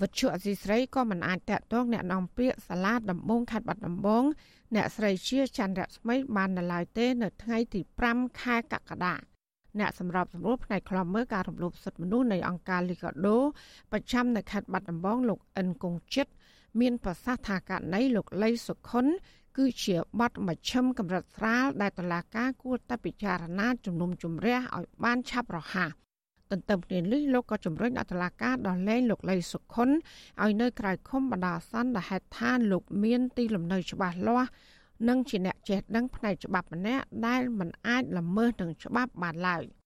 [0.00, 4.24] វិទ្យុអសីស្រីក៏មិនអាចតាក់ទងអ្នកនាំពាក្យសាលាដំបងខេត្តបាត់ដំបង
[4.74, 7.80] អ្នកស្រីជាច័ន្ទរស្មីបាននៅឡើយទេ នៅថ្ងៃទី
[8.10, 9.14] 5ខែកក្កដា
[9.80, 13.38] អ្នកសម្របសម្រួលផ្នែកខ្លំមើលការរំលោភសិទ្ធិមនុស្សនៃអង្គការលីកាដូ
[13.92, 16.32] ប្រចាំនៅខេត្តបាត់ដំបងលោកអិនគង្គចិត្ត
[16.80, 19.06] មានប្រសាសន៍ថាករណីលោកលីសុខុន
[19.56, 25.90] គឺជាបទមជ្ឈិមកម្រិតស្រាលដែលតុលាការគួរតែពិចារណាជំនុំជម្រះឲ្យបានឆាប់រហ័ស
[26.50, 29.88] ទន្ទឹមគ្នានេះលោកក៏ជំរុញអតឡាការដោះលែងលោកលីសុខុន
[30.42, 34.50] ឲ្យនៅក្រៅឃុំបណ្ដោះអាសន្នដែលហេតុថាលោកមានទីលំនៅច្បាស់លាស់
[35.08, 39.64] និងជាអ្នកចេះដឹងផ្នែកច្បាប់ម្នាក់ដែលមិនអាចល្មើសនឹងច្បាប់បានឡើយ។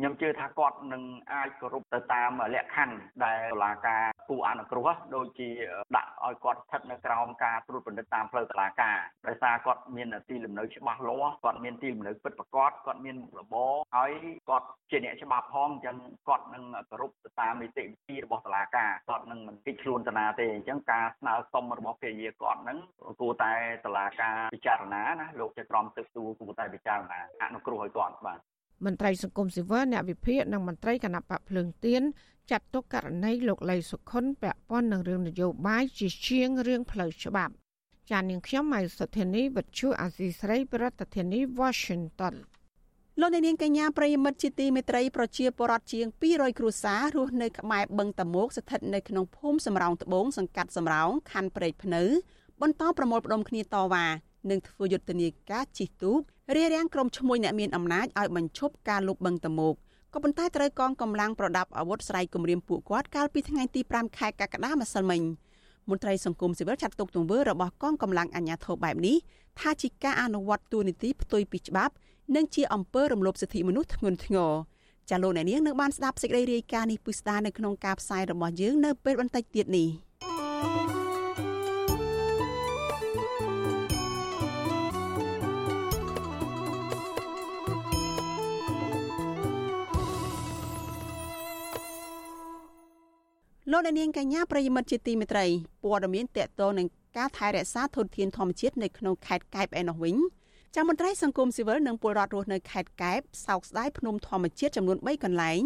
[0.00, 5.48] ខ្ញុំជឿថាគាត់នឹងអាចគោរពទៅតាមលក្ខខណ្ឌដែលតុលាការគូអនុគ្រោះដូចជា
[5.96, 14.12] ដាក់ឲ្យគាត់ស្ថិតនៅក្រោមការត្រួតពិនិត្យតាមផ្លូវតុលាការដោយសារគាត់មានទីលំនៅច្បាស់លាស់គាត់មានទីលំនៅពិតប្រាកដគាត់មានមុខរបរហើយ
[14.48, 15.96] គាត់ជាអ្នកច្បាប់ផងអញ្ចឹង
[16.28, 22.78] គាត់នឹងគោរពទៅតាមនីតិវិធីរបស់តុលាការគាត់នឹងមិនគិតខ្លួនតាណាទេអញ្ចឹងការស្នើសុំរបស់ភរិយាគាត់នឹង
[23.20, 23.52] គួរតែ
[23.84, 28.40] តុលាការពិចារណាណាលោកជាក្រមទឹកទូគួរតែពិចារណាអនុគ្រោះឲ្យគាត់បាទ
[28.84, 32.02] មន្ត្រីសង្គមស៊ីវិលអ្នកវិភាគនិងមន្ត្រីគណៈបកភ្លើងទៀន
[32.50, 37.52] ចាត់ទុកករណីលោកលីសុខុនពាក់ព័ន្ធនឹងរឿងនយោបាយជាជាងរឿងផ្លូវច្បាប់
[38.10, 42.34] ចាននាងខ្ញុំម៉ៃសុធានីវិទ្យុអាស៊ីស្រីប្រធានាធិបតី Washington
[43.20, 52.02] លោកនាងកញ្ញាប្រិយមិត្តជាទីមេត្រីប្រជាពលរដ្ឋជាង200គ្រួសាររស់នៅក្បែរបឹងតមោកស្ថិតនៅក្នុងភូមិសំរោងត្បូងសង្កាត់សំរោងខណ្ឌព្រែកភ្នៅ
[52.62, 54.06] បន្តប្រមូលផ្ដុំគ្នាតវ៉ា
[54.50, 56.20] និងធ្វើយុទ្ធនាការជិះទូក
[56.56, 59.74] រារាំងក្រុមឈ្មួញអ្នកមានអំណាចឲ្យបញ្ឈប់ការលុបបឹងតមោក
[60.14, 65.22] ក៏ប៉ុន្តែត្រូវកងកម្លាំងប្រដាប់អាវុធស្រ័យគំរាមពួកគាត់កាលពីថ្ងៃទី5ខែកក្កដាម្សិលមិញ
[65.90, 69.16] មន្ត្រីសង្គមស៊ីវិលចាត់ទុកទង្វើរបស់កងកម្លាំងអាជ្ញាធរបែបនេះ
[69.60, 71.94] ថាជាការអនុវត្តទូនីតិផ្ទុយពីច្បាប់
[72.36, 74.52] និងជាអំពើរំលោភសិទ្ធិមនុស្សធ្ងន់ធ្ងរ
[75.10, 79.88] ចាលោកអ្នកនាងនឹងបានស្ដាប់សេចក្តីរាយការណ៍នេះពិស្ដារនៅក្នុងការផ្សាយរបស់យើងនៅពេលបន្តិចទៀតនេះ
[93.72, 95.46] លោកអ្នកនាងកញ្ញាប្រិយមិត្តជាទីមេត្រី
[95.84, 100.16] ព័ត៌មានតកតនឹងការថែរក្សាធនធានធម្មជាតិនៅក្នុងខេត្តកែបឯណោះវិញ
[100.74, 105.62] ចាំមន្ត្រីសង្គមស៊ីវិលនិងពលរដ្ឋរស់នៅខេត្តកែបសោកស្ដាយភ្នំធម្មជាតិចំនួន3កន្លែង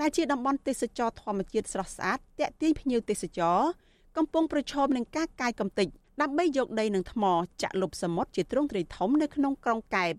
[0.00, 3.58] ដែលជាតំបន់ទេសចរធម្មជាតិស្រស់ស្អាតតាក់ទាញភ្ញៀវទេសចរ
[4.16, 5.88] កំពុងប្រឈមនឹងការកាយកំទេច
[6.22, 7.24] ដើម្បីយកដីនិងថ្ម
[7.62, 10.14] ចាក់លុបសមុទ្រជាទ្រង់ទ្រាយធំនៅក្នុងក្រុងកែប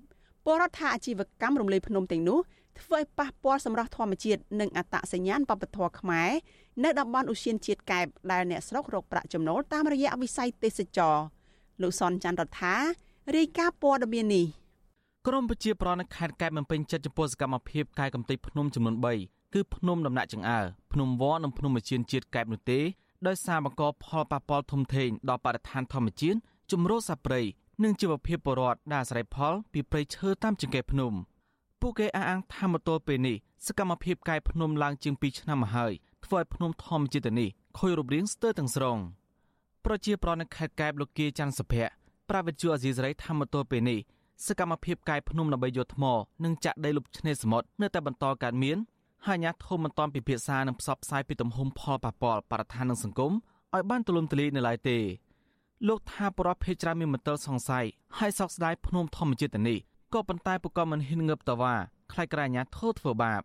[0.46, 2.40] ពលរដ្ឋថាអាជីវកម្មរំលាយភ្នំទាំងនោះ
[2.82, 6.30] ធ្វើឲ្យប៉ះពាល់សម្រស់ធម្មជាតិនិងអត្តសញ្ញាណវប្បធម៌ខ្មែរ
[6.84, 11.16] នៅតំបន់ឧស្សាហជាតិកែបដែលអ្នកស្រុករកប្រាក់ចំណូលតាមរយៈវិស័យទេសចរ
[11.82, 12.76] លោកសនច័ន្ទរដ្ឋា
[13.36, 14.46] រាយការណ៍ព័ត៌មាននេះ
[15.28, 20.60] ក្រមប្រជាប្រដ្ឋនៅខេត្តកែបបំពេញចិត្តចំពោះសកម្មភាពកាយកំទេចភ្នំចំនួន3គឺភ្នំដំណាក់ចង្អើ
[20.92, 22.80] ភ្នំវ៉និងភ្នំមជៀនជាតិកែបនោះទេ
[23.28, 26.38] ដោយសារបង្កផលប៉ះពាល់ធំធេងដល់បរិស្ថានធម្មជាតិ
[26.72, 27.42] ជំរកសត្វព្រៃ
[27.84, 31.14] និងជីវភាពពលរដ្ឋដែលអាស្រ័យផលពីព្រៃឈើតាមចង្កេះភ្នំ
[31.90, 35.94] ពួកគេអះអាងថាមកទល់ពេលនេះសកម្មភាពកាយភ្នំឡើងជាង2ឆ្នាំមកហើយ
[36.26, 38.98] ធ្វើឲ្យភ្នំធម្មជាតិនេះខូចរូបរាងស្ទើរទាំងស្រុង
[39.86, 41.92] ប្រជាប្រដ្ឋនៅខេត្តកែបលោកគាច័ន្ទសុភ័ក្រ
[42.30, 44.00] ប្រាវិទ្យាអាស៊ីសេរីថាមកទល់ពេលនេះ
[44.48, 46.04] សកម្មភាពកាយភ្នំដើម្បីយកថ្ម
[46.44, 48.78] និងចាក់ដីលុបឆ្នេរសមុទ្រនៅតែបន្តកើតមាន
[49.26, 53.34] ហើយអាជ្ញាធរមិនទាន់ពិភាក្សានិងផ្សព្វផ្សាយពីទំហំផលប៉ះពាល់បរិស្ថាននិងសង្គម
[53.76, 54.98] ឲ្យបានទូលំទូលាយនៅឡើយទេ
[55.88, 57.86] លោកថាបរិបទភេជ្រាមានមន្ទិលសង្ស័យ
[58.18, 59.80] ហើយសោកស្ដាយភ្នំធម្មជាតិនេះ
[60.14, 61.74] ក៏ប៉ុន្តែពួកគាត់មិនហ៊ានងើបតវ៉ា
[62.12, 63.42] ខ្លាចក្រអាញាធោធ្វើបាប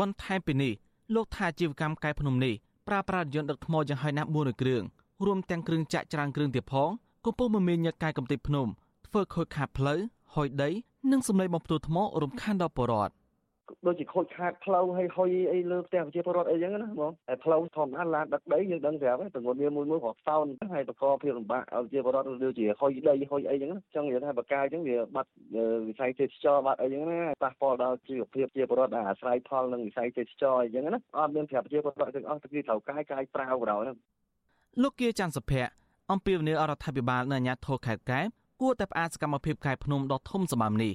[0.00, 0.72] បន្ថែមពីនេះ
[1.14, 2.54] លោកថាអាជីវកម្មកែភ្នំនេះ
[2.88, 4.82] ប្រើប្រាស់យន្តដឹកថ្មយ៉ាងហោចណាស់4គ្រឿង
[5.26, 6.90] រួមទាំងគ្រឿងចាក់ច្រាំងគ្រឿងទៀតផង
[7.24, 8.66] កំពុងមមាញឹកកាយកំទេចភ្នំ
[9.06, 10.00] ធ្វើខូចខាតផ្លូវ
[10.34, 10.70] ហុយដី
[11.10, 13.12] និងសម្លេងបំផ្ទុះថ្មរំខានដល់ប្រជាពលរដ្ឋ
[13.86, 25.30] ដូចជាខូចខាតផ្លូវហើយហុយអីលើផ្ទះប្រជាពលរដ្ឋអីចឹងណាបងតែផ្លូវធម្មតាឡានដឹកដីយើងដឹងប្រាប់តែងន់វាមួយមួយគ្រាប់សោនហើយបកកភាពលំបាកឲ្យប្រជាពលរដ្ឋដូចជាហុយដីហុយអីចឹងចង់និយាយថាបកាយចឹងវាបាត់
[25.88, 33.96] វិស័យទេសចរបាត់អីចឹងណាប៉ះពាល់ដល់ជីវភាពប្រជាពលរដ្ឋដែលអាស្រ័យផលនឹងវិស័យទេសចរអីចឹងណាអត់មានប្រាប់ប្រជាពលរដ្ឋទាំងអស់គឺត្រូវកាយកាយប្រាវក្រោយហ្នឹង
[34.82, 35.70] លោកគាច័ន្ទសុភ័ក្រ
[36.12, 38.26] អំពីវនីអរដ្ឋាភិបាលនៅអាជ្ញាធរខេត្តកែប
[38.60, 40.92] គួរតែផ្អាកសកម្មភាពកាយភ្នំដ៏ធំសម្បើមនេះ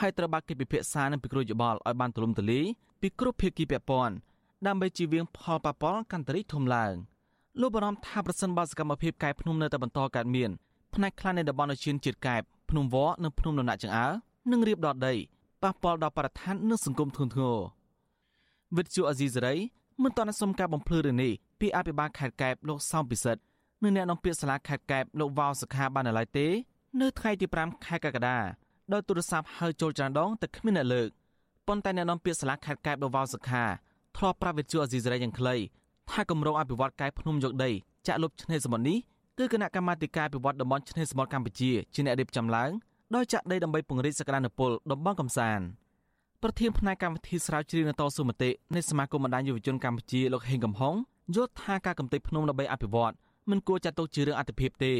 [0.00, 2.64] ហើយត្រូវបានគេពិភាក្សានិងពិគ្រោះយោបល់ឲ្យបានទូលំទូលាយ
[3.00, 4.14] ពីគ្រប់ភាគីពាក់ព័ន្ធ
[4.66, 6.94] ដើម្បីជៀសវាងផលប៉ះពាល់កាន់តែរីកធំឡើង
[7.60, 10.50] លោកបារម្ភថាប្រសិនបើសកម្មភាពកែភ្នំនៅតែបន្តកើតមាន
[10.94, 14.06] ផ្នែកខ្លះនៃតំបន់ឧឈានជាតិកែបភ្នំវនិងភ្នំដំណាក់ចង្អើ
[14.50, 15.14] នឹងរៀបដតដី
[15.62, 17.58] ប៉ះពាល់ដល់បរិស្ថាននិងសង្គមធ្ងន់ធ្ងរ
[18.76, 19.54] វិទ្យុអេស៊ីសេរី
[20.02, 23.40] មិនទាន់សុំការបំភ្លឺរឿងនេះពីអភិបាលខេត្តកែបលោកសោមពិសិដ្ឋ
[23.82, 26.46] និងអ្នកនាំពាក្យសាលាខេត្តកែបលោកវ៉ាវសខាបាននៅឡើយទេ
[27.00, 28.38] នៅថ្ងៃទី5ខែកក្កដា
[28.92, 31.08] ដោយទូរស័ព្ទហៅចូលច្រើនដងតែគ្មានអ្នកលើក
[31.66, 33.64] ប៉ុន្តែអ្នកនាំពាក្យសាលាខេត្តកែបលោកវ៉ាវសខា
[34.16, 35.56] ធ្លាប់ប្រាប់វិទ្យុអេស៊ីសេរីយ៉ាងខ្លី
[36.10, 37.70] ថាគម្រោងអភិវឌ្ឍកែបភ្នំយកដី
[38.06, 38.98] ចាក់លុបឆ្នេរសមុទ្រនេះ
[39.38, 42.70] គឺគណៈកម្មាធិការអភិវឌ្ឍតំបន់ឆ្នេរសមុទ្រកម្ពុជាជាអ្នករៀបចំឡើង
[43.14, 45.64] ដោយចាក់ដីដើម្បីពង្រីកសក្តានុពលតំបន់កំសាន្ត
[46.42, 50.94] ប្រធានផ្នែកកម្មវិធីស្រាវជ្រាវនៅតស៊ូមតិនៃសមាគមបណ្ដាញយុវជនកម្ពុជាលោកហេងកំហុង
[51.34, 53.14] យល់ថាការកំទេចភ្នំដើម្បីអភិវឌ្ឍ
[53.50, 54.94] មិនគួរចាត់ទុកជារឿងអតិភិបទេ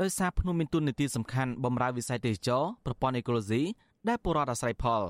[0.00, 3.62] ដោយសារភ្នំមានទុននីតិសំខាន់បម្រើវិស័យទេសចរប្រព័ន្ធអេកូឡូស៊ី
[4.08, 5.02] ដែលពលរដ្ឋអាស្រ័យផល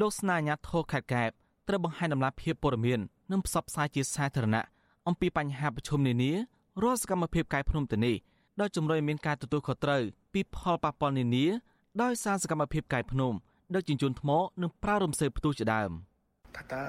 [0.00, 1.30] លោកស្នាញាធរខេត្តកែប
[1.68, 3.00] ត្រូវបង្ហាញដំណាភាពព័ត៌មាន
[3.32, 4.64] និងផ្សព្វផ្សាយជាសាធារណៈ
[5.08, 6.32] អំពីបញ្ហាប្រឈមនានា
[6.82, 8.16] រាល់សកម្មភាពកែភ្នំទៅនេះ
[8.60, 11.46] ដោយជំរុញមានការទទួលខុសត្រូវពីផលប៉ះពាល់នានា
[12.02, 13.32] ដោយសារសកម្មភាពកែភ្នំ
[13.74, 14.30] ដឹកជញ្ជូនថ្ម
[14.62, 15.90] និងប្រើរំសេវផ្ទុះជាដើម។
[16.56, 16.82] ថាតើ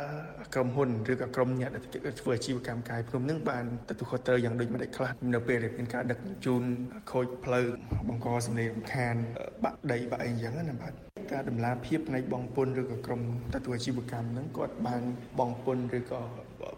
[0.56, 1.84] ក្រុមហ៊ុនឬក៏ក្រុមអ្នកដែល
[2.22, 6.64] ធ្វើអាជីវកម្មកាយភ្នំនឹងបានទទួលខុសត្រូវយ៉ាងដូចម្តេចខ្លះនៅពេលដែលមានការដឹកជញ្ជូន
[7.12, 7.66] ខូចផ្លូវ
[8.08, 9.16] បង្កសម្លេងរំខាន
[9.64, 10.94] បាក់ដីបាក់អីយ៉ាងណាបាទ
[11.34, 13.22] ការដំណាភាពផ្នែកបងពុនឬក៏ក្រុម
[13.56, 15.04] ទទួលអាជីវកម្មហ្នឹងគាត់បាន
[15.40, 16.22] បងពុនឬក៏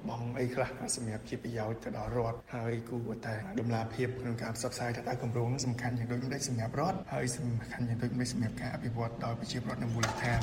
[0.10, 10.40] បងអីខ្លះសម្រាប់ជាប្រយោជន៍ទៅដល់រដ្ឋហើយគួរតែដំណាភាពក្នុងការផ្សព្វផ្សាយថាតើគម្រោងសំខាន់យ៉ាងដូចម្តេចសម្រាប់រដ្ឋហើយសំខាន់យ៉ាងដូចម្តេចសម្រាប់ការអភិវឌ្ឍដល់ប្រជាពលរដ្ឋនៅមូលដ្ឋាន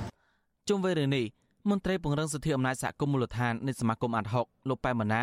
[0.69, 1.27] ជុំវិញរឿងនេះ
[1.71, 5.23] មន្ត្រីពង្រឹងសិទ្ធិអំណាចសហគមន៍មូលដ្ឋាននៃសមាគមអាត់ហុកលោកប៉ែម៉ាណា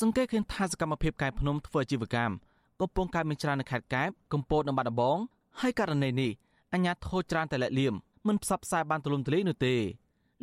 [0.00, 2.34] សង្កេតឃើញថាសកម្មភាពកែភ្នំធ្វើអាជីវកម្ម
[2.80, 5.18] កំពុងកើតមានច្រើននៅខេត្តកែបកំពតនិងបាត់ដំបង
[5.60, 6.30] ហើយករណីនេះ
[6.72, 7.94] អញ្ញាធោច្រើនតែលាក់លៀម
[8.26, 9.74] មិនផ្សព្វផ្សាយបានទូលំទូលាយនោះទេ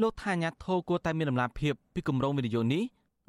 [0.01, 2.83] លោកថាអញ្ញាធោគួរតែមានដំណាភាពពីគម្រោងវិនិយោគនេះ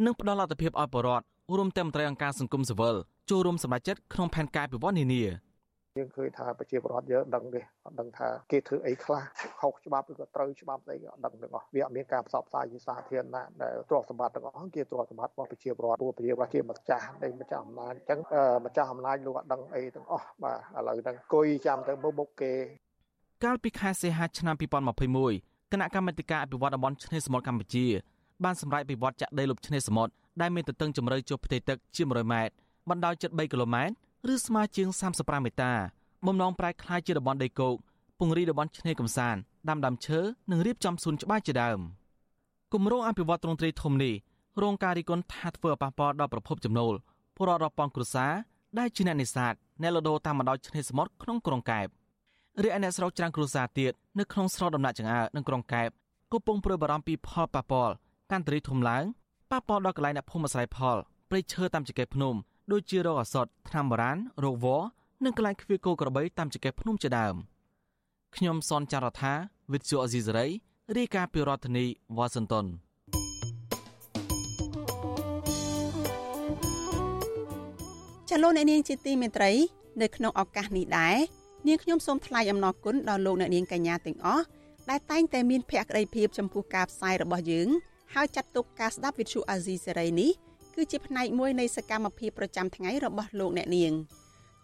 [0.04, 1.24] និងផ្ដល់លទ្ធភាពឲ្យប្រជាពលរដ្ឋ
[1.56, 2.94] រួមទាំងមន្ត្រីអង្គការសង្គមស៊ីវិល
[3.30, 5.22] ចូលរួមសម្រេចចិត្តក្នុងផែនការពិវត្តនានា
[5.99, 9.22] យើងឃើញថាប្រជាពលរដ្ឋយើងដឹងទេអត់ដឹងថាគេធ្វើអីខ្លះ
[9.61, 18.20] ខុសច្បាប់ឬក៏ត្រូវច្បាប់ស្អីក៏អត់ដឹងទាំងអស់វាអត់មានការផ្សព្វផ្សាយជាសាធារណៈដែលទ្រព្យសម្បត្តិទាំងអស់គេទ្រព្យសម្បត្តិរបស់ប្រជាពលរដ្ឋពួកប្រជាពលរដ្ឋជាម្ចាស់នៃម្ចាស់អំណាចអញ្ចឹង
[18.66, 22.53] ម្ចាស់អំណាចលោកអត់ដឹងអីទាំងអស់បាទឥឡូវហ្នឹងគុយចាំទៅមុខគេ
[23.44, 24.55] កាលពីខែសីហាឆ្នាំ
[25.14, 27.86] 2021គណៈកម្មាធិការអភិវឌ្ឍតំបន់ឆ្នេរសមុទ្រកម្ពុជា
[28.44, 32.55] បានសម្រេចវិវត្តចាក់ដីលុបឆ្នេរសមុទ្រដែលមានទទឹងជម្រៅជាប់ផ្ទៃទឹកជា100ម៉ែត្រ
[32.90, 33.94] បណ្ដោយជិត3គីឡូម៉ែត្រ
[34.32, 35.72] ឬស្មើជាង35ម៉ែតា
[36.26, 37.76] បំណងប្រែក្លាយជាតំបន់ដីគោក
[38.18, 40.20] ពង្រីកតំបន់ឆ្នេរកំសាន្តដាំដើមឈើ
[40.50, 41.78] និងរៀបចំសួនច្បារជាដើម
[42.72, 44.14] គម្រោងអភិវឌ្ឍទ្រង់ទ្រាយធំនេះ
[44.62, 46.94] រងការរិះគន់ថាធ្វើឲ្យប៉ះពាល់ដល់ប្រភពចំណូល
[47.36, 48.32] ពលរដ្ឋរាប់ពាន់គ្រួសារ
[48.78, 51.86] ដែលជាអ្នកនេសាទអ្នកលដូរតាមបណ្ដោយឆ្នេរសមុទ្រក្នុងក្រុងកែប
[52.62, 55.90] រីឯអ្នកស្រុកច្រាំងគ្រួសារទៀតនៅក្នុងស្រុកដំណាក់ចង្អើនិងក្រុងកែប
[56.32, 57.94] កំពុងព្រួយបារម្ភពីផលប៉ះពាល់
[58.30, 59.04] កាន់តែរីកធំឡើង
[59.50, 60.96] ប៉ះពាល់ដល់កន្លែងអ្នកភូមិអាស្រ័យផល
[61.30, 62.34] ព្រៃឈើតាមចង្កេះភ្នំ
[62.72, 64.88] ដូចជារោគអាសត់ថ្នាំបុរាណរោគវល្លិ
[65.24, 67.34] និងកន្លែងខ្វៀគោក្របីតាមចង្កេះភ្នំជាដើម
[68.36, 69.32] ខ្ញុំសនចាររថា
[69.72, 70.46] វិទ្យុអេស៊ីសរ៉ៃ
[70.96, 71.86] រាយការណ៍ពីរដ្ឋធានី
[72.16, 72.66] វ៉ាស៊ីនតោន
[78.30, 79.52] ចលនានាងជាទីមេត្រី
[80.02, 81.16] នៅក្នុងឱកាសនេះដែរ
[81.68, 84.44] នាងខ្ញុំសូមថ្លែងអំណរគុណដល់លោកអ្នកនាងកញ្ញាទាំងអស់
[84.90, 87.68] ដែលតែងតែមានភក្ដីភាពចំពោះការផ្សាយរបស់យើង
[88.14, 90.30] ហើយចាត់ទុកការស្ដាប់វិទ្យុអាស៊ីសេរីនេះ
[90.76, 93.92] គឺជាផ្នែកមួយនៃសកម្មភាពប្រចាំថ្ងៃរបស់លោកអ្នកនាង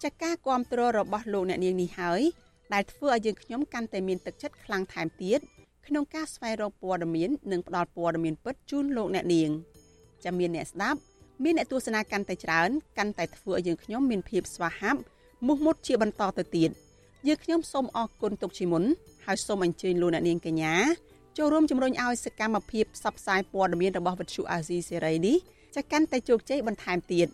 [0.03, 2.21] ចាក់ការគ្រប់គ្រងរបស់លោកអ្នកនាងនេះហើយ
[2.73, 5.41] ដែលធ្វើឲ្យយើងខ្ញុំកាន់តែមានទឹកចិត្តខ្លាំងថែមទៀត
[5.87, 9.51] ក្នុងការស្វែងរកព័ត៌មាននិងផ្តល់ព័ត៌មានពិតជូនលោកអ្នកនាង
[10.25, 10.99] ចាំមានអ្នកស្ដាប់
[11.45, 15.01] មានអ្នកទស្សនាកាន់តែច្រើនកាន់តែធ្វើឲ្យយើងខ្ញុំមានភាពស្វាហាប់
[15.47, 16.71] មោះមុតជាបន្តទៅទៀត
[17.29, 18.85] យើងខ្ញុំសូមអរគុណទុកជាមុន
[19.27, 20.75] ហើយសូមអញ្ជើញលោកអ្នកនាងកញ្ញា
[21.39, 25.37] ចូលរួមជំរុញឲ្យសកម្មភាពផ្សព្វផ្សាយព័ត៌មានរបស់វិទ្យុអាស៊ីសេរីនេះ
[25.77, 27.29] ចាកាន់តែជោគជ័យបន្ថែមទៀត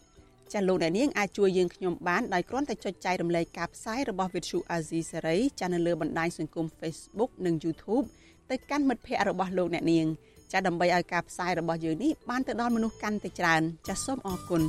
[0.53, 8.05] ចាលោកអ្នកនាងអាចជួយយើងខ្ញុំបានដោយគ្រាន់តែចុចចែករំលែកការផ្សាយរបស់វិទ្យុអាស៊ីសេរីចានៅលើបណ្ដាញសង្គម Facebook និង YouTube
[8.51, 10.07] ទៅកាន់មិត្តភ័ក្តិរបស់លោកអ្នកនាង
[10.53, 14.63] ចាដើម្បីឲ្យការផ្សាយរបស់យើងនេះបានទៅដល់មនុស្សកាន់តែច្រើន ចាសូមអរគុណ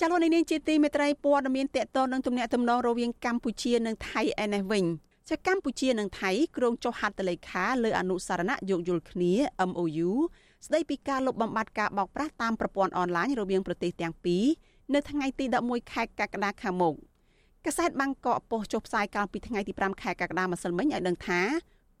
[0.00, 4.84] ចាលោកនាងជាទីមេត្រីព័ត៌មានតកតនឹងទំនាក់ទំនងរវាងកម្ពុជានិងថៃឯនេះវិញ
[5.28, 9.32] ជាកម្ពុជានិងថៃក្រុងចុះហត្ថលេខាលើអនុសារណៈយោគយល់គ្នា
[9.70, 10.10] MOU
[10.66, 14.44] ស្ដីពីការលុបបំបាត់ការបោកប្រាស់តាមប្រព័ន្ធអនឡាញរវាងប្រទេសទាំងពីរ
[14.94, 16.94] នៅថ្ងៃទី11ខែកក្កដាខាងមុខ
[17.64, 21.40] កាសែតបាងកកប៉ុស្តិ៍ចុះផ្សាយកាលពីថ្ងៃទី5ខែកក្កដាម្សិលមិញឲ្យដឹងថា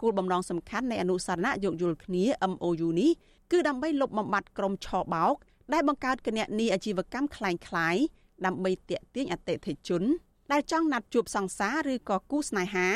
[0.02, 3.10] គោលបំណងសំខាន់នៃអនុសារណៈយោគយល់គ្នា MOU នេះ
[3.52, 5.34] គឺដើម្បីលុបបំបាត់ក្រុមឆបោក
[5.72, 8.02] ដែលបង្កើតគណនីអាជីវកម្មคล้ายៗ
[8.46, 10.02] ដើម្បីទាក់ទាញអតិថិជន
[10.52, 12.88] ដែលចង់ណាត់ជួបសង្សារឬក៏គូស្នេហា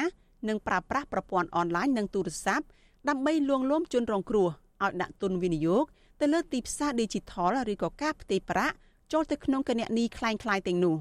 [0.49, 2.66] និងប្រើប្រាស់ប្រព័ន្ធអនឡាញនិងទូរស័ព្ទ
[3.09, 4.49] ដើម្បីលួងលោមជនរងគ្រោះ
[4.84, 5.84] ឲ្យដាក់ទុនវិនិយោគ
[6.20, 8.74] ទៅលើទីផ្សារ Digital ឬក៏ការផ្ទេរប្រាក់
[9.12, 10.96] ចូលទៅក្នុងគណនីคล้ายៗទាំងនោះ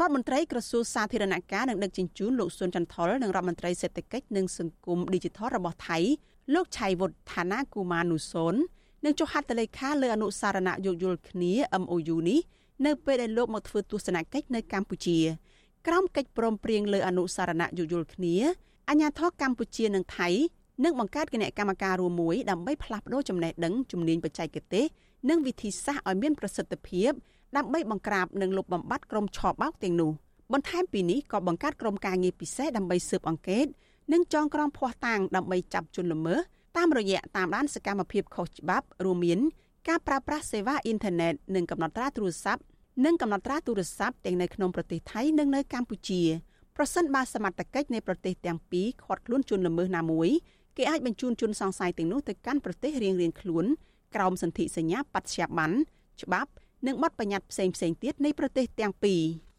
[0.00, 5.98] រដ្ឋមន្ត្រីក្រសួងសាធារណការនិងដឹកជញ្ជូនលោកស៊ុនចន្ទថុលនិងរដ្ឋមន្ត្រីសេដ្ឋកិច្ចនិងសង្គម Digital របស់ថៃ
[6.54, 8.54] លោកឆៃវុតឋានាគូម៉ានូសុន
[9.04, 11.52] នឹងចុះហត្ថលេខាលើអនុសារណៈយោគយល់គ្នា
[11.82, 12.40] MOU នេះ
[12.86, 15.18] នៅពេលដែលលោកមកធ្វើទស្សនកិច្ចនៅកម្ពុជា
[15.86, 18.36] ក្រោមកិច្ចព្រមព្រៀងលើអនុសារណៈយោគយល់គ្នា
[18.88, 20.28] អាញាធរកម្ពុជានិងថៃ
[20.84, 24.84] នឹងបង្កើតគណៈកម្មការរួមមួយដើម្បីផ្លាស់ប្តូរចំណេះដឹងជំនាញបច្ចេកទេស
[25.28, 27.10] និងវិធីសាស្ត្រឲ្យមានប្រសិទ្ធភាព
[27.56, 30.10] ដើម្បីបង្ក្រាបនិងលុបបំបាត់ក្រុមឆបោកទាំងនោះ
[30.52, 33.66] បន្ថែមពីនេះក៏បង្កើតក្រុមការងារពិសេសដើម្បីស៊ើបអង្កេត
[34.12, 36.40] និងចងក្រងភ័ស្តុតាងដើម្បីចាប់ជនល្មើស
[36.76, 39.38] តាមរយៈតាមដានសកម្មភាពខុសច្បាប់រួមមាន
[39.88, 42.62] ការប្រើប្រាស់សេវាអ៊ីនធឺណិតនិងកំណត់ត្រាទូរស័ព្ទ
[43.04, 46.22] និងកំណត់ត្រាទូរស័ព្ទទាំងនៅក្នុងប្រទេសថៃនិងនៅកម្ពុជា
[46.76, 50.28] ប្រសិនបើសមត្ថកិច្ចនៃប្រទេសទាំងពីរខាត់ខ្លួនជនល្មើសណាមួយ
[50.76, 53.64] គេអាចបញ្ជូនជនសង្ស័យទាំងនោះទៅកាន់ប្រទេសរៀងៗខ្លួន
[54.14, 55.70] ក្រោមសន្ធិសញ្ញាបត្យាប័ន
[56.22, 56.50] ច្បាប់
[56.86, 59.20] និងបទបញ្ញត្តិផ្សេងៗទៀតនៃប្រទេសទាំងពីរ។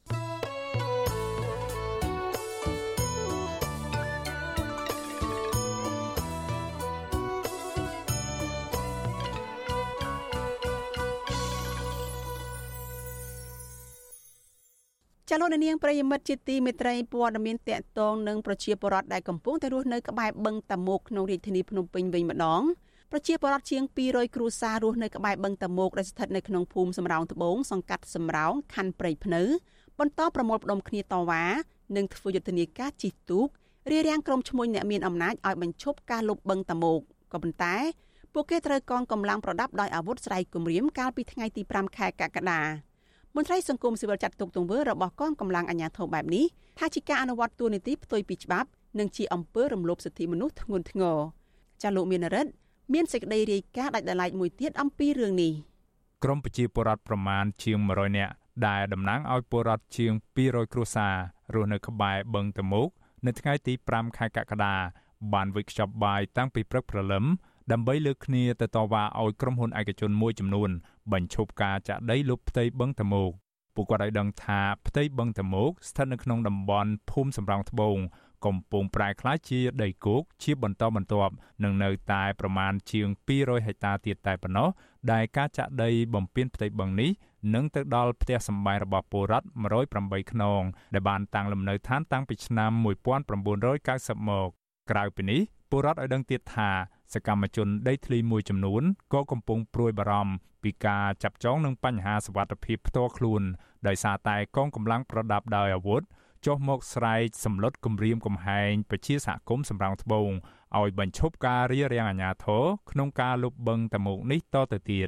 [15.34, 22.62] ចលនានាងប្រិយមិត្តជាទីមេត្រីព័ត៌មានតកតងនឹងប្រជាពលរដ្ឋដែលកំពុងតែរស់នៅក្បែរបឹងតាមុកក្នុងរាជធានីភ្នំពេញវិញម្ដង
[23.12, 29.42] ប្រជាពលរដ្ឋជាង200គ្រួសាររស់នៅក្បែរបឹងតាមុកដែលស្ថិតនៅក្នុងភូមិសំរោងត្បូងសង្កាត់សំរោងខណ្ឌព្រៃភ្នៅ
[30.00, 31.44] បន្តប្រមូលផ្ដុំគ្នាតវ៉ា
[31.96, 33.48] និងធ្វើយុទ្ធនាការជិះទូក
[33.92, 37.00] រារាំងក្រុមឈ្មួញអ្នកមានអំណាចឲ្យបញ្ឈប់ការលុបបឹងតាមុក
[37.32, 37.76] ក៏ប៉ុន្តែ
[38.34, 42.91] ពួកគេត្រូវកងកម្លាំងប្រដាប់ដោយអាវុធស្រ័យគំរាមកាលពីថ្ងៃទី5ខែកក្កដា
[43.36, 46.46] មន្ត្រីសង្គមស៊ីវិលចាត់ទុកទង្វើរបស់កងកម្លាំងអាជ្ញាធរបែបនេះ
[46.80, 48.70] ថាជាការអនុវត្តទួលនីតិផ្ទុយពីច្បាប់
[49.00, 51.18] និងជាអំពើរំលោភសិទ្ធិមនុស្សធ្ងន់ធ្ងរ
[51.82, 52.52] ចាលោកមានរិទ្ធ
[52.94, 55.54] មានសេចក្តីរាយការណ៍ដាច់ដライមួយទៀតអំពីរឿងនេះ
[56.24, 58.34] ក្រមប្រជាពលរដ្ឋប្រមាណជាង100នាក់
[58.68, 61.16] ដែលតំណាងឲ្យពលរដ្ឋជាង200គ្រួសារ
[61.54, 62.88] រស់នៅក្បែរបឹងតមោក
[63.26, 64.76] នៅថ្ងៃទី5ខែកក្កដា
[65.34, 67.26] បានវិចខ្ចប់បាយតាំងពីព្រឹកព្រលឹម
[67.72, 70.70] ដើម្បីលើកគ្នាទៅតវ៉ាឲ្យក្រុមហ៊ុនឯកជនមួយចំនួន
[71.14, 73.32] បញ្ឈប់ការចាក់ដីលុបផ្ទៃបឹងតមោក
[73.76, 77.98] ពួកគាត់ឲ្យដឹងថាផ្ទៃបឹងតមោកស្ថិតនៅក្នុងតំបន់ភូមិសំរោងត្បូង
[78.46, 81.34] កំពុងប្រែក្លាយជាដីគោកជាបន្តបន្ទាប់
[81.64, 84.70] នឹងនៅតែប្រមាណជាង200ហិកតាទៀតតែប៉ុណ្ណោះ
[85.12, 87.12] ដែលការចាក់ដីបំពេញផ្ទៃបឹងនេះ
[87.54, 89.48] នឹងទៅដល់ផ្ទះសម្បែងរបស់ពលរដ្ឋ
[89.90, 90.62] 108ខ្នង
[90.94, 92.86] ដែលបានតាំងលំនៅឋានតាំងពីឆ្នាំ1990
[94.30, 94.50] មក
[94.92, 96.70] ក្រៅពីនេះពលរដ្ឋឲ្យដឹងទៀតថា
[97.14, 98.84] សកម្មជនដីធ្លីមួយចំនួន
[99.14, 100.34] ក៏កំពុងព្រួយបារម្ភ
[100.64, 103.42] ពីការចាប់ចងនឹងបញ្ហាសវត្ថិភាពផ្ទាល់ខ្លួន
[103.88, 106.02] ដោយសារតែកងកម្លាំងប្រដាប់ដោយអាវុធ
[106.46, 110.32] ចុះមកស្រែកសម្លុតគម្រាមកំហែងប្រជាសហគមន៍សម្រងត្បូង
[110.80, 115.08] ឲ្យបញ្ឈប់ការរារាំងអាជ្ញាធរក្នុងការលុបបឹងតមោកនេះតទៅទៀត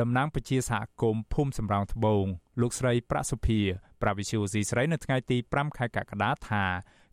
[0.00, 2.24] តំណាងប្រជាសហគមន៍ភូមិសម្រងត្បូង
[2.60, 3.60] លោកស្រីប្រាក់សុភា
[4.02, 6.64] ប្រាវិសុយស៊ីស្រីនៅថ្ងៃទី5ខែកក្កដាថា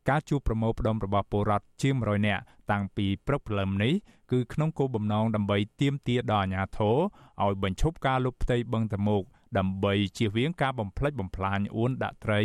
[0.10, 3.94] ការជួបប្រមូលផ្ដុំរបស់ពលរដ្ឋជាង100នាក់តាំងពីព្រឹកព្រលឹមនេះ
[4.32, 6.97] គឺក្នុងគោលបំណងដើម្បីទាមទារដល់អាជ្ញាធរ
[7.43, 9.23] ឲ្យបញ្ឈប់ការលុបផ្ទៃបឹងតមោក
[9.57, 12.41] ដើម្បីជៀសវាងការបំផ្លិចបំផ្លាញអួនដាក់ត្រី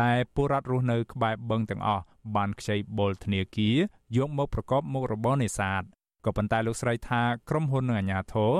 [0.00, 2.04] ដែលពលរដ្ឋរស់នៅក្បែរបឹងទាំងអស់
[2.36, 3.76] បានខ្ចីបុលធនាគារ
[4.16, 5.82] យកមកប្រកបមុខរបរនេសាទ
[6.24, 8.52] ក៏ប៉ុន្តែលោកស្រីថាក្រុមហ៊ុននិងអាជ្ញាធរ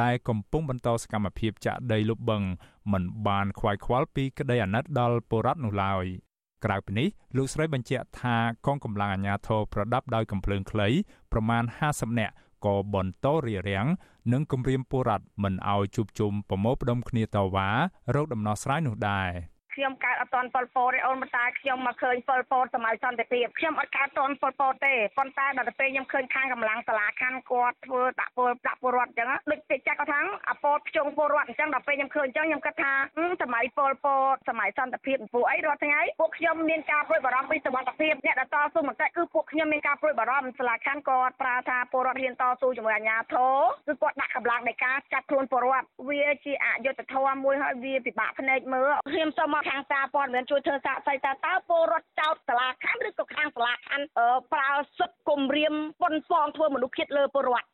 [0.00, 2.42] ដែលកំពុងបន្តសកម្មភាពចាក់ដីលុបបឹង
[2.92, 6.04] មិនបានខ្វាយខ្វល់ពីក្តីអាណិតដល់ពលរដ្ឋនោះឡើយ
[6.64, 8.36] ក្រៅពីនេះលោកស្រីបញ្ជាក់ថា
[8.66, 10.88] កងកម្លាំងអាជ្ញាធរប្រដាប់ដោយកំភ្លើងខ្លី
[11.32, 12.34] ប្រមាណ50នាក់
[12.64, 13.86] ក៏បន្តរារាំង
[14.32, 17.68] និងគំរាមពលរដ្ឋមិនឲ្យជួបជុំប្រមូលផ្ដុំគ្នាតវ៉ា
[18.14, 19.30] រោគដំណោះស្រាយនោះដែរ
[19.74, 30.20] ខ្ញុំកើតអត់ទាន់ប៉ុលពតទេអូនប៉ុន្តែខ្ញុំមកឃើញប៉ុលពតសម័យសន្តិភាពខ្ញុំអត់កើតទាន់ប៉ុលពតទេប៉ុន្តែដល់ទៅពេលខ្ញុំឃើញខាងកម្លាំងសាលាខណ្ឌគាត់ធ្វើដាក់ពលដាក់ពលរដ្ឋអញ្ចឹងដូចពេចាក់គាត់ថា
[30.50, 32.92] អពតភ្ជុងពលរដ្ឋអញ្ចឹងដល់ពេលខ្ញុំឃើញអញ្ចឹងខ្ញុំគិតថា
[33.42, 43.54] សម័យប៉ុលពតសម័យសន្តិភាពពួកអីរាល់ថ្ងៃពួកខ្ញុំមានការព្រួយបារម្ភពីសុខភាពអ្នកដែលតស៊ូមតិគឺពួកខ្ញុំមានការព្រួយបារម្ភសាលាខណ្ឌគាត់ប្រើថាពលរដ្ឋហ៊ានតស៊ូជាមួយអាជ្ញាធរ
[43.86, 54.06] គឺគាត់ដាក់កម្លាំងនៃការចាប់ខ្លួនពលរដ្ឋវាជាអយុត្តិធម៌មួយហើយវាពិបាកភ្នែកមើលខ្ញុំសូមមកខាងសារព័ត៌មានជួយធ្វើសាកសីតើតើពលរដ្ឋចោតសាលាខណ្ឌឬក៏ខាងសាលាខណ្ឌ
[54.52, 57.66] ប្រើសិទ្ធិគំរាមប៉ុនប៉ងធ្វើមនុស្សជាតិលើពលរដ្ឋ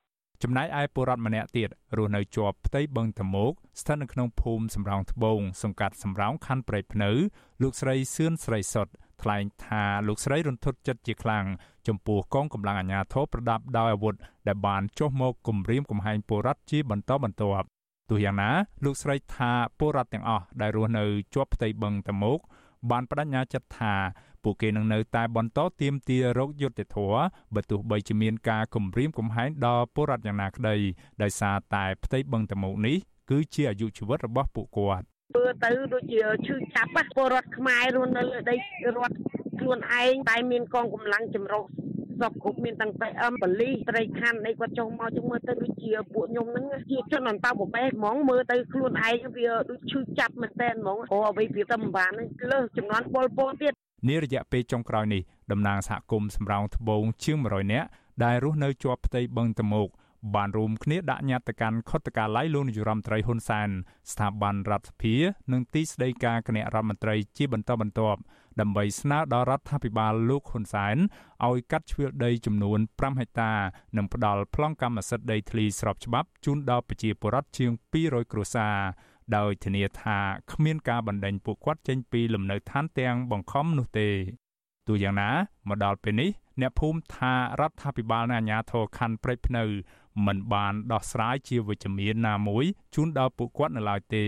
[0.42, 7.10] ចំណែកឯពលរដ្ឋម្នាក់ទៀតរស់នៅជាប់ផ្ទៃបឹងតមោកស្ថិតនៅក្នុងភូមិសំរោងត្បូងសង្កាត់សំរោងខណ្ឌព្រៃភ្នៅ
[7.62, 8.88] លោកស្រីសឿនស្រីសុត
[9.22, 11.44] ថ្លែងថាលោកស្រីរន្ធត់ចិត្តជាខ្លាំង
[11.88, 14.14] ចំពោះកងកម្លាំងអាជ្ញាធរប្រដាប់ដោយអាវុធ
[14.48, 17.66] ដែលបានចុះមកគំរាមកំហែងពលរដ្ឋជាបន្តបន្ទាប់
[18.10, 18.50] ទោះយ៉ាងណា
[18.84, 21.04] លោកស្រីថាពលរដ្ឋទាំងអស់ដែលរស់នៅ
[21.34, 22.38] ជាប់ផ្ទៃបឹងតមោក
[22.90, 23.94] បានបដិញ្ញាចិត្តថា
[24.44, 27.14] ពួកគេនឹងនៅតែបន្តទៀមទារោគយុទ្ធធរ
[27.54, 30.76] បើទោះបីជាមានការគំរាមកំហែងដល់ពលរដ្ឋយ៉ាងណាក្តី
[31.22, 32.96] ដោយសារតែផ្ទៃបឹងតមោកនេះ
[33.30, 35.04] គឺជាអាយុជីវិតរបស់ពួកគាត់
[35.34, 38.56] ធ្វើទៅដូចជាឈឺចាប់ពលរដ្ឋខ្មែររស់នៅលើដី
[38.96, 39.14] រដ្ឋ
[39.58, 41.64] ខ្លួនឯងតែមានកងកម្លាំងចម្រុះ
[42.20, 52.12] សពគ្រប់មានតាំងតែអឹមបលីត្រីខណ្ឌអីគាត់ចុះមកជុំមើលទៅដូចជាពួកខ្ញុំហ្នឹងជាជនអន្តោប្រវេសន៍ហ្មងមើលទៅខ្លួនឯងវាដូចឈឺចាប់មែនតើហ្មងព្រោះអ្វីវាតែមិនបាន
[52.50, 53.72] លើសចំនួនពលពតទៀត
[54.08, 57.88] នារយៈពេលចុងក្រោយនេះតំណាងសហគមន៍សម្រោងត្បូងជាង100នាក់
[58.24, 59.88] ដែលរស់នៅជាប់ផ្ទៃបឹងតមោក
[60.34, 63.68] បានរួមគ្នាដាក់ញត្តិកាន់ខុទ្ទកាល័យលោកនាយរដ្ឋមន្ត្រីហ៊ុនសែន
[64.12, 65.14] ស្ថាប័នរដ្ឋសភា
[65.52, 68.20] និងទីស្តីការគណៈរដ្ឋមន្ត្រីជាបន្តបន្ទាប់
[68.60, 70.96] ដើម្បីស្នើដល់រដ្ឋាភិបាលលោកហ៊ុនសែន
[71.48, 73.52] ឲ្យកាត់ជ្រឿលដីចំនួន5ហិកតា
[73.96, 77.70] និងផ្ដល់ប្លង់កម្មសិទ្ធិដីធ្លីស្របច្បាប់ជូនដល់ប្រជាពលរដ្ឋជាង
[78.02, 78.76] 200គ្រួសារ
[79.36, 80.18] ដោយធានាថា
[80.52, 84.08] គ្មានការបណ្តេញពួកគាត់ចេញពីលំនៅឋានទាំងបង្ខំនោះទេ
[84.88, 85.30] ទោះយ៉ាងណា
[85.68, 86.30] មកដល់ពេលនេះ
[86.60, 89.64] អ្នកភូមិថារដ្ឋាភិបាលនិងអាជ្ញាធរខណ្ឌព្រៃភ្នៅ
[90.26, 94.24] មិនបានដោះស្រាយជាវិជ្ជមានណាមួយជូនដល់ពួកគាត់នៅឡើយទេ